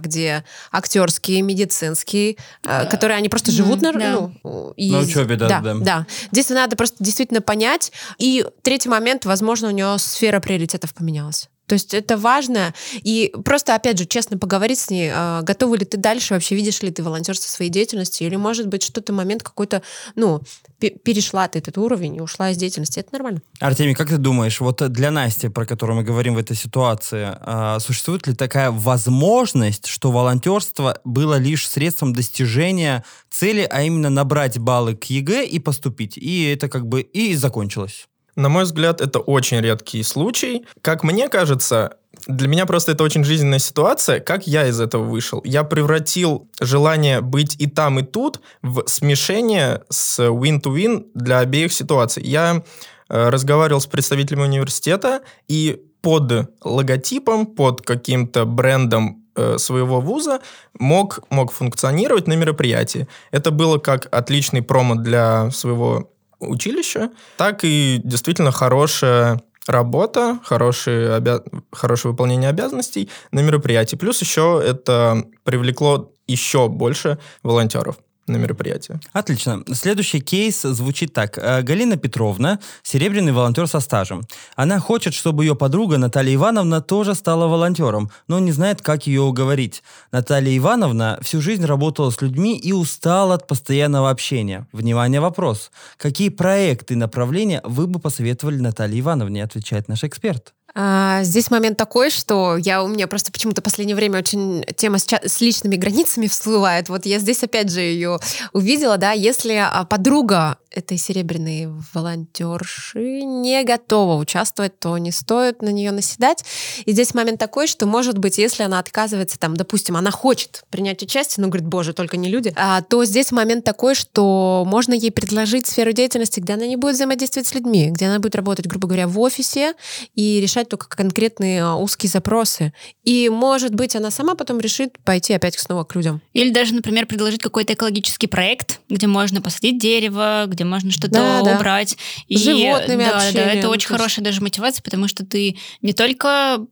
[0.00, 4.30] где актерские, медицинские, а, которые они просто живут на, да.
[4.42, 5.74] ну, и, на учебе, да, да, да.
[5.74, 6.06] да.
[6.30, 7.92] Здесь надо просто действительно понять.
[8.18, 11.48] И третий момент, возможно, у нее сфера приоритетов поменялась.
[11.66, 12.74] То есть это важно.
[13.02, 16.82] И просто, опять же, честно поговорить с ней, э, готова ли ты дальше, вообще видишь
[16.82, 19.82] ли ты волонтерство своей деятельности, или, может быть, что-то момент какой-то,
[20.14, 20.42] ну,
[20.78, 22.98] перешла ты этот уровень и ушла из деятельности.
[22.98, 23.42] Это нормально.
[23.60, 27.78] Артемий, как ты думаешь, вот для Насти, про которую мы говорим в этой ситуации, э,
[27.80, 34.96] существует ли такая возможность, что волонтерство было лишь средством достижения цели, а именно набрать баллы
[34.96, 36.16] к ЕГЭ и поступить?
[36.18, 38.08] И это как бы и закончилось.
[38.36, 40.64] На мой взгляд, это очень редкий случай.
[40.80, 44.20] Как мне кажется, для меня просто это очень жизненная ситуация.
[44.20, 45.40] Как я из этого вышел?
[45.44, 52.22] Я превратил желание быть и там, и тут в смешение с win-to-win для обеих ситуаций.
[52.22, 52.62] Я
[53.08, 60.40] э, разговаривал с представителями университета, и под логотипом, под каким-то брендом э, своего вуза
[60.78, 63.08] мог, мог функционировать на мероприятии.
[63.30, 66.11] Это было как отличный промо для своего
[66.48, 71.40] училища, так и действительно хорошая работа, хорошее, обя...
[71.72, 73.96] хорошее выполнение обязанностей на мероприятии.
[73.96, 79.00] Плюс еще это привлекло еще больше волонтеров на мероприятие.
[79.12, 79.64] Отлично.
[79.72, 81.38] Следующий кейс звучит так.
[81.38, 84.22] Э, Галина Петровна, серебряный волонтер со стажем.
[84.54, 89.22] Она хочет, чтобы ее подруга Наталья Ивановна тоже стала волонтером, но не знает, как ее
[89.22, 89.82] уговорить.
[90.12, 94.66] Наталья Ивановна всю жизнь работала с людьми и устала от постоянного общения.
[94.72, 95.70] Внимание, вопрос.
[95.96, 100.54] Какие проекты и направления вы бы посоветовали Наталье Ивановне, отвечает наш эксперт.
[100.74, 104.98] А, здесь момент такой, что я у меня просто почему-то в последнее время очень тема
[104.98, 106.88] с, с личными границами всплывает.
[106.88, 108.18] Вот я здесь опять же ее
[108.52, 115.68] увидела, да, если а, подруга этой серебряной волонтерши не готова участвовать, то не стоит на
[115.68, 116.44] нее наседать.
[116.84, 121.02] И здесь момент такой, что, может быть, если она отказывается, там, допустим, она хочет принять
[121.02, 125.10] участие, но говорит, боже, только не люди, а, то здесь момент такой, что можно ей
[125.10, 128.88] предложить сферу деятельности, где она не будет взаимодействовать с людьми, где она будет работать, грубо
[128.88, 129.74] говоря, в офисе
[130.14, 132.72] и решать только конкретные а, узкие запросы.
[133.04, 136.20] И, может быть, она сама потом решит пойти опять снова к людям.
[136.32, 141.42] Или даже, например, предложить какой-то экологический проект, где можно посадить дерево, где можно что-то Да,
[141.42, 141.56] да.
[141.56, 141.96] убрать.
[142.28, 145.92] С животными да, да, общение, это очень есть- хорошая даже мотивация, потому что ты не
[145.92, 146.64] только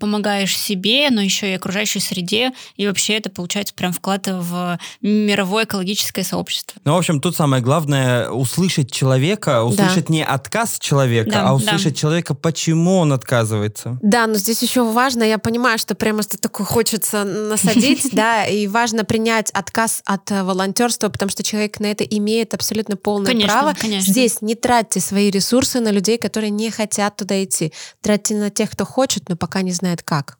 [0.00, 5.64] помогаешь себе, но еще и окружающей среде, и вообще это получается прям вклад в мировое
[5.64, 6.80] экологическое сообщество.
[6.84, 11.54] Ну, в общем, тут самое главное услышать человека, услышать не отказ человека, Да, а да.
[11.54, 13.98] услышать человека, почему он отказывается.
[14.02, 18.66] Да, но здесь еще важно, я понимаю, что прямо что такое хочется насадить, да, и
[18.66, 23.52] важно принять отказ от э, волонтерства, потому что человек на это имеет абсолютно полное конечно,
[23.52, 23.74] право.
[23.74, 24.12] Конечно.
[24.12, 27.72] Здесь не тратьте свои ресурсы на людей, которые не хотят туда идти.
[28.00, 30.38] Тратьте на тех, кто хочет, но пока не знает как.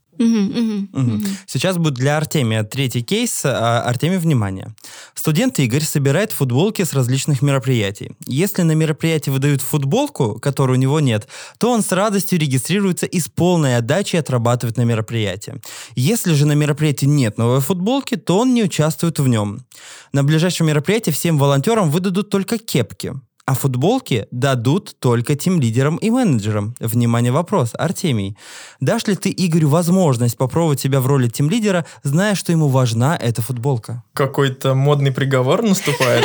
[1.47, 3.43] Сейчас будет для Артемия третий кейс.
[3.45, 4.75] А, Артемий, внимание.
[5.15, 8.13] Студент Игорь собирает футболки с различных мероприятий.
[8.27, 13.21] Если на мероприятии выдают футболку, которой у него нет, то он с радостью регистрируется и
[13.21, 15.61] с полной отдачей отрабатывает на мероприятии.
[15.95, 19.65] Если же на мероприятии нет новой футболки, то он не участвует в нем.
[20.13, 23.13] На ближайшем мероприятии всем волонтерам выдадут только кепки.
[23.45, 26.77] А футболки дадут только тем лидерам и менеджерам.
[26.79, 27.73] Внимание, вопрос.
[27.75, 28.37] Артемий,
[28.81, 33.17] дашь ли ты Игорю возможность попробовать себя в роли тем лидера, зная, что ему важна
[33.17, 34.05] эта футболка?
[34.13, 36.25] Какой-то модный приговор наступает.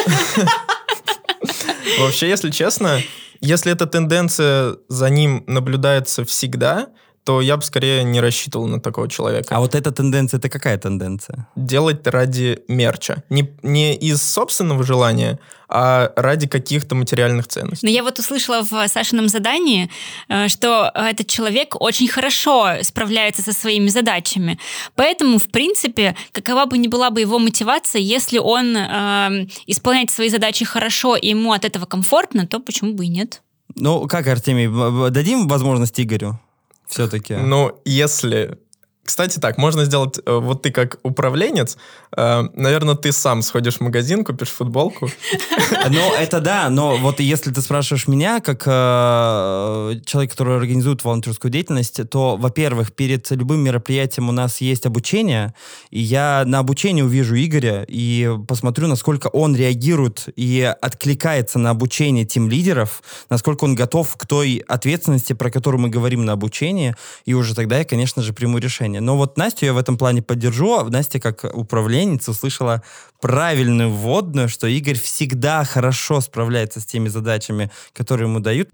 [1.99, 2.99] Вообще, если честно,
[3.41, 6.89] если эта тенденция за ним наблюдается всегда,
[7.27, 9.53] то я бы скорее не рассчитывал на такого человека.
[9.53, 11.45] А вот эта тенденция, это какая тенденция?
[11.57, 13.21] Делать ради мерча.
[13.29, 17.85] Не, не из собственного желания, а ради каких-то материальных ценностей.
[17.85, 19.89] Но я вот услышала в Сашином задании,
[20.29, 24.57] э, что этот человек очень хорошо справляется со своими задачами.
[24.95, 30.29] Поэтому, в принципе, какова бы ни была бы его мотивация, если он э, исполняет свои
[30.29, 33.41] задачи хорошо и ему от этого комфортно, то почему бы и нет?
[33.75, 36.39] Ну, как, Артемий, дадим возможность Игорю?
[36.87, 37.35] Все-таки.
[37.35, 38.59] Ну, если
[39.07, 41.77] кстати, так, можно сделать, э, вот ты как управленец,
[42.15, 45.09] э, наверное, ты сам сходишь в магазин, купишь футболку.
[45.89, 51.49] Ну, это да, но вот если ты спрашиваешь меня, как э, человек, который организует волонтерскую
[51.49, 55.53] деятельность, то, во-первых, перед любым мероприятием у нас есть обучение,
[55.89, 62.25] и я на обучение увижу Игоря и посмотрю, насколько он реагирует и откликается на обучение
[62.25, 66.95] тем лидеров, насколько он готов к той ответственности, про которую мы говорим на обучении,
[67.25, 69.01] и уже тогда я, конечно же, приму решение плане.
[69.01, 70.83] Но вот Настю я в этом плане поддержу.
[70.89, 72.81] Настя, как управленец, услышала
[73.21, 78.69] правильную вводную, что Игорь всегда хорошо справляется с теми задачами, которые ему дают.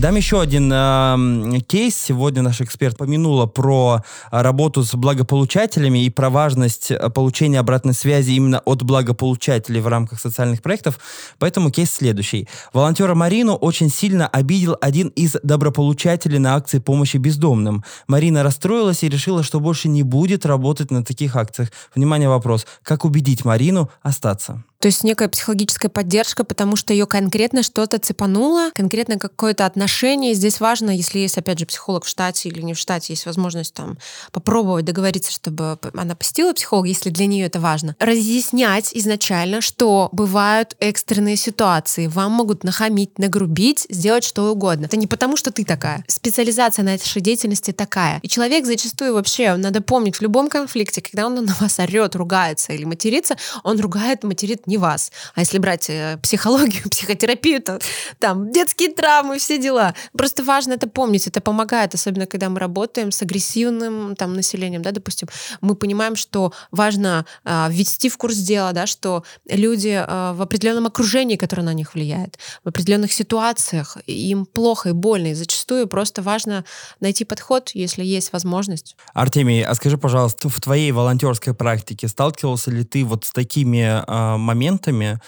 [0.00, 1.94] Дам еще один э, кейс.
[1.94, 8.30] Сегодня наш эксперт помянула про работу с благополучателями и про важность э, получения обратной связи
[8.30, 10.98] именно от благополучателей в рамках социальных проектов.
[11.38, 12.48] Поэтому кейс следующий.
[12.72, 17.84] Волонтера Марину очень сильно обидел один из доброполучателей на акции помощи бездомным.
[18.08, 21.72] Марина расстроилась и решила, что больше не будет работать на таких акциях.
[21.94, 22.66] Внимание, вопрос.
[22.82, 24.64] Как убедить Марину остаться?
[24.80, 30.32] То есть некая психологическая поддержка, потому что ее конкретно что-то цепануло, конкретно какое-то отношение.
[30.32, 33.74] Здесь важно, если есть, опять же, психолог в штате или не в штате, есть возможность
[33.74, 33.98] там
[34.32, 37.94] попробовать договориться, чтобы она посетила психолога, если для нее это важно.
[37.98, 42.06] Разъяснять изначально, что бывают экстренные ситуации.
[42.06, 44.86] Вам могут нахамить, нагрубить, сделать что угодно.
[44.86, 46.04] Это не потому, что ты такая.
[46.06, 48.18] Специализация на этой деятельности такая.
[48.22, 52.72] И человек зачастую вообще, надо помнить, в любом конфликте, когда он на вас орет, ругается
[52.72, 55.12] или матерится, он ругает, материт не вас.
[55.34, 57.78] А если брать э, психологию, психотерапию, то
[58.18, 59.94] там детские травмы, все дела.
[60.16, 64.92] Просто важно это помнить, это помогает, особенно когда мы работаем с агрессивным там населением, да,
[64.92, 65.28] допустим,
[65.60, 70.86] мы понимаем, что важно э, ввести в курс дела, да, что люди э, в определенном
[70.86, 76.22] окружении, которое на них влияет, в определенных ситуациях им плохо и больно, и зачастую просто
[76.22, 76.64] важно
[77.00, 78.96] найти подход, если есть возможность.
[79.14, 84.36] Артемий, а скажи, пожалуйста, в твоей волонтерской практике сталкивался ли ты вот с такими э,
[84.36, 85.18] моментами, моментами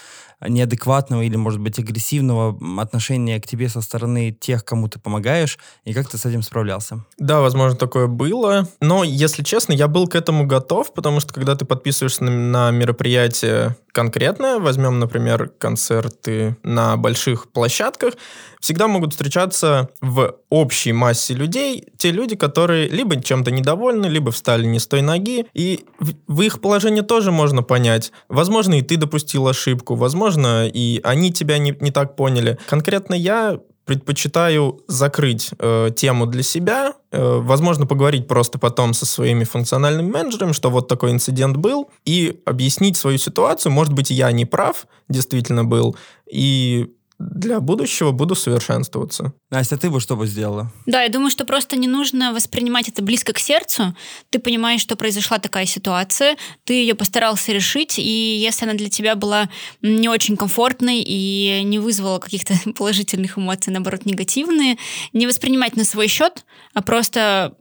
[0.48, 5.92] неадекватного или, может быть, агрессивного отношения к тебе со стороны тех, кому ты помогаешь, и
[5.92, 7.04] как ты с этим справлялся?
[7.18, 8.68] Да, возможно, такое было.
[8.80, 12.70] Но, если честно, я был к этому готов, потому что, когда ты подписываешься на, на
[12.70, 18.14] мероприятие конкретное, возьмем, например, концерты на больших площадках,
[18.60, 24.64] всегда могут встречаться в общей массе людей те люди, которые либо чем-то недовольны, либо встали
[24.64, 28.12] не с той ноги, и в, в их положении тоже можно понять.
[28.28, 32.58] Возможно, и ты допустил ошибку, возможно, и они тебя не, не так поняли.
[32.68, 39.44] Конкретно я предпочитаю закрыть э, тему для себя, э, возможно, поговорить просто потом со своими
[39.44, 43.72] функциональными менеджерами, что вот такой инцидент был, и объяснить свою ситуацию.
[43.72, 45.96] Может быть, я не прав, действительно был,
[46.30, 49.32] и для будущего буду совершенствоваться.
[49.52, 50.72] Настя, ты бы что бы сделала?
[50.86, 53.94] Да, я думаю, что просто не нужно воспринимать это близко к сердцу.
[54.30, 58.02] Ты понимаешь, что произошла такая ситуация, ты ее постарался решить, и
[58.40, 59.50] если она для тебя была
[59.82, 64.78] не очень комфортной и не вызвала каких-то положительных эмоций, наоборот, негативные,
[65.12, 67.54] не воспринимать на свой счет, а просто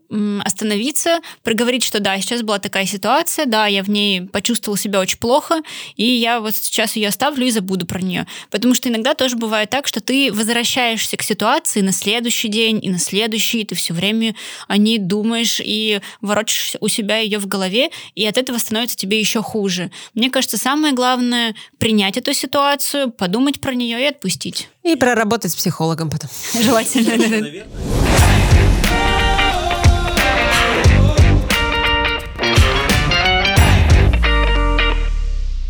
[0.43, 5.17] остановиться, проговорить, что да, сейчас была такая ситуация, да, я в ней почувствовала себя очень
[5.17, 5.61] плохо,
[5.95, 8.27] и я вот сейчас ее оставлю и забуду про нее.
[8.49, 12.79] Потому что иногда тоже бывает так, что ты возвращаешься к ситуации, и на следующий день,
[12.81, 14.35] и на следующий, и ты все время
[14.67, 19.19] о ней думаешь и ворочишь у себя ее в голове, и от этого становится тебе
[19.19, 19.91] еще хуже.
[20.13, 24.69] Мне кажется, самое главное принять эту ситуацию, подумать про нее и отпустить.
[24.83, 26.29] И проработать с психологом потом.
[26.53, 27.65] Желательно.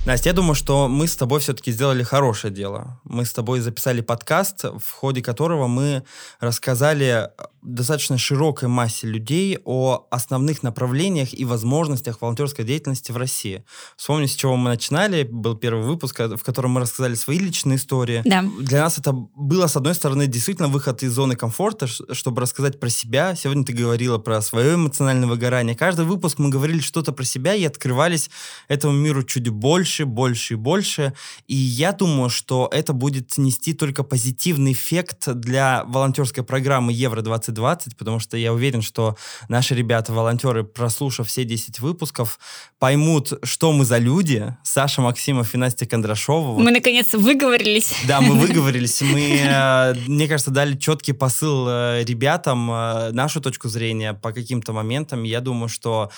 [0.04, 3.00] Настя, я думаю, что мы с тобой все-таки сделали хорошее дело.
[3.04, 6.04] Мы с тобой записали подкаст, в ходе которого мы
[6.40, 7.30] рассказали
[7.62, 13.64] достаточно широкой массе людей о основных направлениях и возможностях волонтерской деятельности в России.
[13.96, 15.22] Вспомню, с чего мы начинали.
[15.22, 18.24] Был первый выпуск, в котором мы рассказали свои личные истории.
[18.26, 18.44] Да.
[18.60, 22.90] Для нас это было, с одной стороны, действительно выход из зоны комфорта, чтобы рассказать про
[22.90, 23.36] себя.
[23.36, 25.76] Сегодня ты говорила про свое эмоциональное выгорание.
[25.76, 28.32] Каждый выпуск мы говорили что-то про себя и открывались
[28.68, 31.14] этому миру чуть больше, больше и больше.
[31.48, 37.98] И я думаю, что это будет нести только позитивный эффект для волонтерской программы Евро-20 2020,
[37.98, 39.16] потому что я уверен, что
[39.48, 42.40] наши ребята, волонтеры, прослушав все 10 выпусков,
[42.80, 44.56] поймут, что мы за люди.
[44.64, 46.60] Саша Максимов и Настя Кондрашова.
[46.60, 47.94] Мы, наконец, выговорились.
[48.08, 49.02] Да, мы выговорились.
[49.02, 54.74] Мы, э, мне кажется, дали четкий посыл э, ребятам, э, нашу точку зрения по каким-то
[54.74, 55.24] моментам.
[55.24, 56.12] Я думаю, что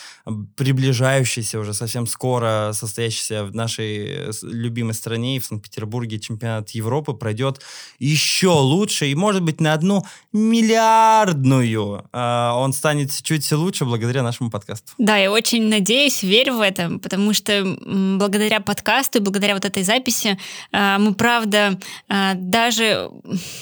[0.55, 7.61] приближающийся уже совсем скоро состоящийся в нашей любимой стране и в Санкт-Петербурге чемпионат Европы пройдет
[7.99, 14.23] еще лучше и, может быть, на одну миллиард миллиардную, а, он станет чуть лучше благодаря
[14.23, 14.93] нашему подкасту.
[14.97, 17.77] Да, я очень надеюсь, верю в это, потому что
[18.17, 20.37] благодаря подкасту и благодаря вот этой записи
[20.71, 23.09] а, мы, правда, а, даже,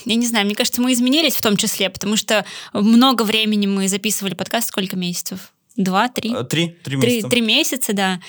[0.06, 3.88] я не знаю, мне кажется, мы изменились в том числе, потому что много времени мы
[3.88, 5.52] записывали подкаст, сколько месяцев?
[5.78, 6.34] Два, три?
[6.34, 7.30] Э, три, три месяца.
[7.30, 8.20] Три, три месяца, да.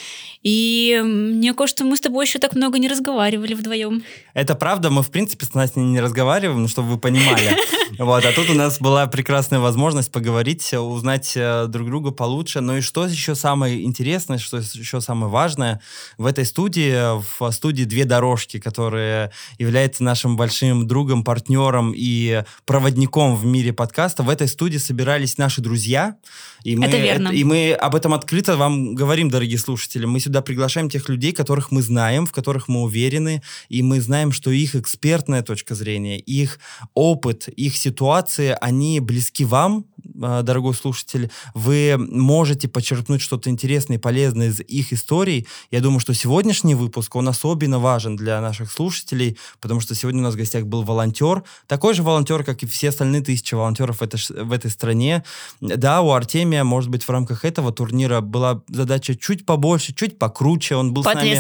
[0.43, 4.03] И мне кажется, мы с тобой еще так много не разговаривали вдвоем.
[4.35, 7.57] Это правда, мы, в принципе, с Настей не разговариваем, чтобы вы понимали.
[7.99, 12.63] Вот, а тут у нас была прекрасная возможность поговорить, узнать э, друг друга получше.
[12.63, 15.81] Ну и что еще самое интересное, что еще самое важное,
[16.17, 23.37] в этой студии, в студии «Две дорожки», которая является нашим большим другом, партнером и проводником
[23.37, 26.17] в мире подкаста, в этой студии собирались наши друзья.
[26.65, 27.29] И мы, это верно.
[27.29, 30.05] И мы об этом открыто вам говорим, дорогие слушатели.
[30.05, 34.33] Мы сюда приглашаем тех людей, которых мы знаем, в которых мы уверены, и мы знаем,
[34.33, 36.59] что их экспертная точка зрения, их
[36.95, 39.87] опыт, их ситуации, они близки вам,
[40.21, 41.31] а, дорогой слушатель.
[41.55, 45.47] Вы можете почерпнуть что-то интересное и полезное из их историй.
[45.71, 50.25] Я думаю, что сегодняшний выпуск, он особенно важен для наших слушателей, потому что сегодня у
[50.25, 54.03] нас в гостях был волонтер, такой же волонтер, как и все остальные тысячи волонтеров в
[54.03, 55.25] этой, в этой стране.
[55.61, 60.77] Да, у Артемия, может быть, в рамках этого турнира была задача чуть побольше, чуть покруче.
[60.77, 61.31] Он был нами...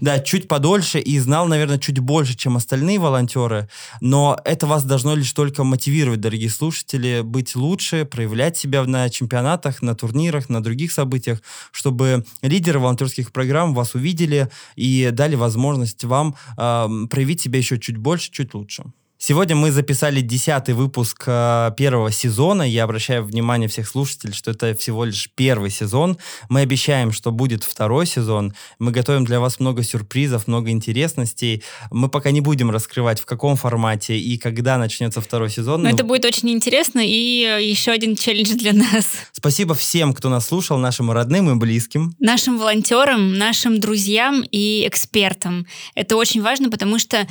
[0.00, 3.68] Да, чуть подольше и знал, наверное, чуть больше, чем остальные волонтеры.
[4.00, 9.82] Но это вас должно лишь только мотивировать, дорогие слушатели, быть лучше, проявлять себя на чемпионатах,
[9.82, 16.34] на турнирах, на других событиях, чтобы лидеры волонтерских программ вас увидели и дали возможность вам
[16.56, 18.84] э, проявить себя еще чуть больше, чуть лучше.
[19.24, 22.64] Сегодня мы записали десятый выпуск э, первого сезона.
[22.64, 26.18] Я обращаю внимание всех слушателей, что это всего лишь первый сезон.
[26.48, 28.52] Мы обещаем, что будет второй сезон.
[28.80, 31.62] Мы готовим для вас много сюрпризов, много интересностей.
[31.92, 35.84] Мы пока не будем раскрывать, в каком формате и когда начнется второй сезон.
[35.84, 35.94] Но, но...
[35.94, 39.06] это будет очень интересно и э, еще один челлендж для нас.
[39.30, 42.16] Спасибо всем, кто нас слушал, нашим родным и близким.
[42.18, 45.68] Нашим волонтерам, нашим друзьям и экспертам.
[45.94, 47.28] Это очень важно, потому что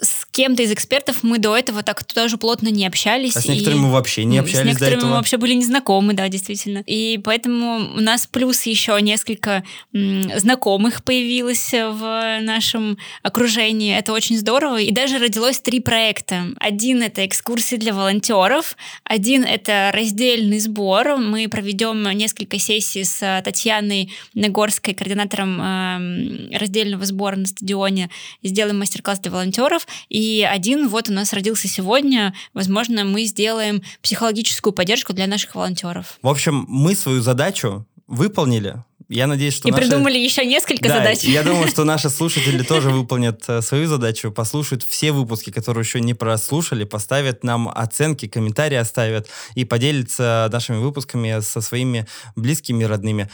[0.00, 3.36] с кем-то из экспертов мы до этого так тоже плотно не общались.
[3.36, 5.10] А с некоторыми мы вообще не общались С некоторыми до этого.
[5.10, 6.82] мы вообще были незнакомы, да, действительно.
[6.86, 13.96] И поэтому у нас плюс еще несколько знакомых появилось в нашем окружении.
[13.96, 14.80] Это очень здорово.
[14.80, 16.46] И даже родилось три проекта.
[16.58, 18.76] Один— это экскурсии для волонтеров.
[19.04, 21.16] Один— это раздельный сбор.
[21.16, 28.10] Мы проведем несколько сессий с Татьяной Нагорской, координатором раздельного сбора на стадионе.
[28.42, 29.83] Сделаем мастер-класс для волонтеров.
[30.08, 32.34] И один вот у нас родился сегодня.
[32.52, 36.18] Возможно, мы сделаем психологическую поддержку для наших волонтеров.
[36.22, 38.82] В общем, мы свою задачу выполнили.
[39.08, 39.82] Я надеюсь, что и наши...
[39.82, 41.22] придумали еще несколько да, задач.
[41.24, 46.00] Я думаю, что наши слушатели тоже выполнят э, свою задачу, послушают все выпуски, которые еще
[46.00, 52.86] не прослушали, поставят нам оценки, комментарии оставят и поделятся нашими выпусками со своими близкими и
[52.86, 53.28] родными.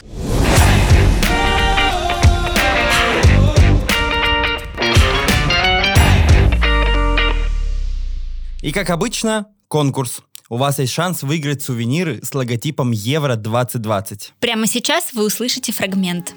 [8.62, 10.20] И как обычно, конкурс.
[10.50, 14.34] У вас есть шанс выиграть сувениры с логотипом Евро 2020.
[14.38, 16.34] Прямо сейчас вы услышите фрагмент.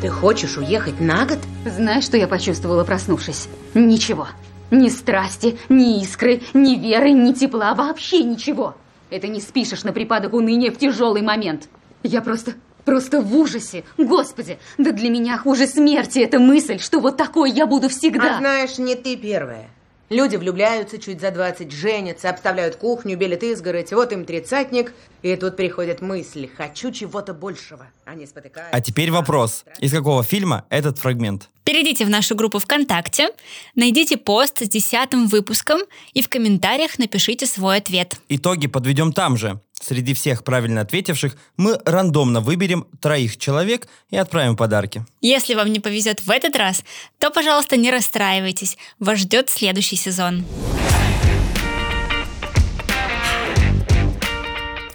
[0.00, 1.38] Ты хочешь уехать на год?
[1.66, 3.48] Знаешь, что я почувствовала, проснувшись?
[3.74, 4.28] Ничего.
[4.70, 8.76] Ни страсти, ни искры, ни веры, ни тепла, вообще ничего.
[9.10, 11.68] Это не спишешь на припадок уныния в тяжелый момент.
[12.04, 12.52] Я просто,
[12.84, 13.82] просто в ужасе.
[13.96, 18.36] Господи, да для меня хуже смерти эта мысль, что вот такой я буду всегда.
[18.36, 19.70] А знаешь, не ты первая.
[20.10, 25.56] Люди влюбляются чуть за 20, женятся, обставляют кухню, белят изгородь, вот им тридцатник, и тут
[25.56, 27.86] приходит мысль «хочу чего-то большего».
[28.06, 28.74] Они спотыкаются.
[28.74, 29.66] А теперь вопрос.
[29.80, 31.50] Из какого фильма этот фрагмент?
[31.64, 33.28] Перейдите в нашу группу ВКонтакте,
[33.74, 35.80] найдите пост с десятым выпуском
[36.14, 38.18] и в комментариях напишите свой ответ.
[38.30, 39.60] Итоги подведем там же.
[39.80, 45.04] Среди всех правильно ответивших мы рандомно выберем троих человек и отправим подарки.
[45.20, 46.82] Если вам не повезет в этот раз,
[47.18, 48.76] то, пожалуйста, не расстраивайтесь.
[48.98, 50.44] Вас ждет следующий сезон.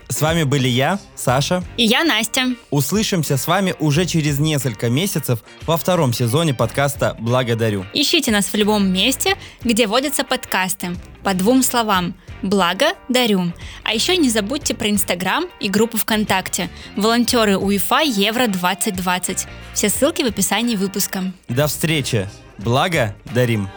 [0.09, 1.63] С вами были я, Саша.
[1.75, 2.55] И я, Настя.
[2.69, 7.83] Услышимся с вами уже через несколько месяцев во втором сезоне подкаста «Благодарю».
[7.93, 10.95] Ищите нас в любом месте, где водятся подкасты.
[11.23, 12.13] По двум словам.
[12.43, 13.53] Благо, дарю.
[13.83, 16.69] А еще не забудьте про Инстаграм и группу ВКонтакте.
[16.97, 19.47] Волонтеры УЕФА Евро 2020.
[19.73, 21.31] Все ссылки в описании выпуска.
[21.47, 22.29] До встречи.
[22.57, 23.69] Благо дарим.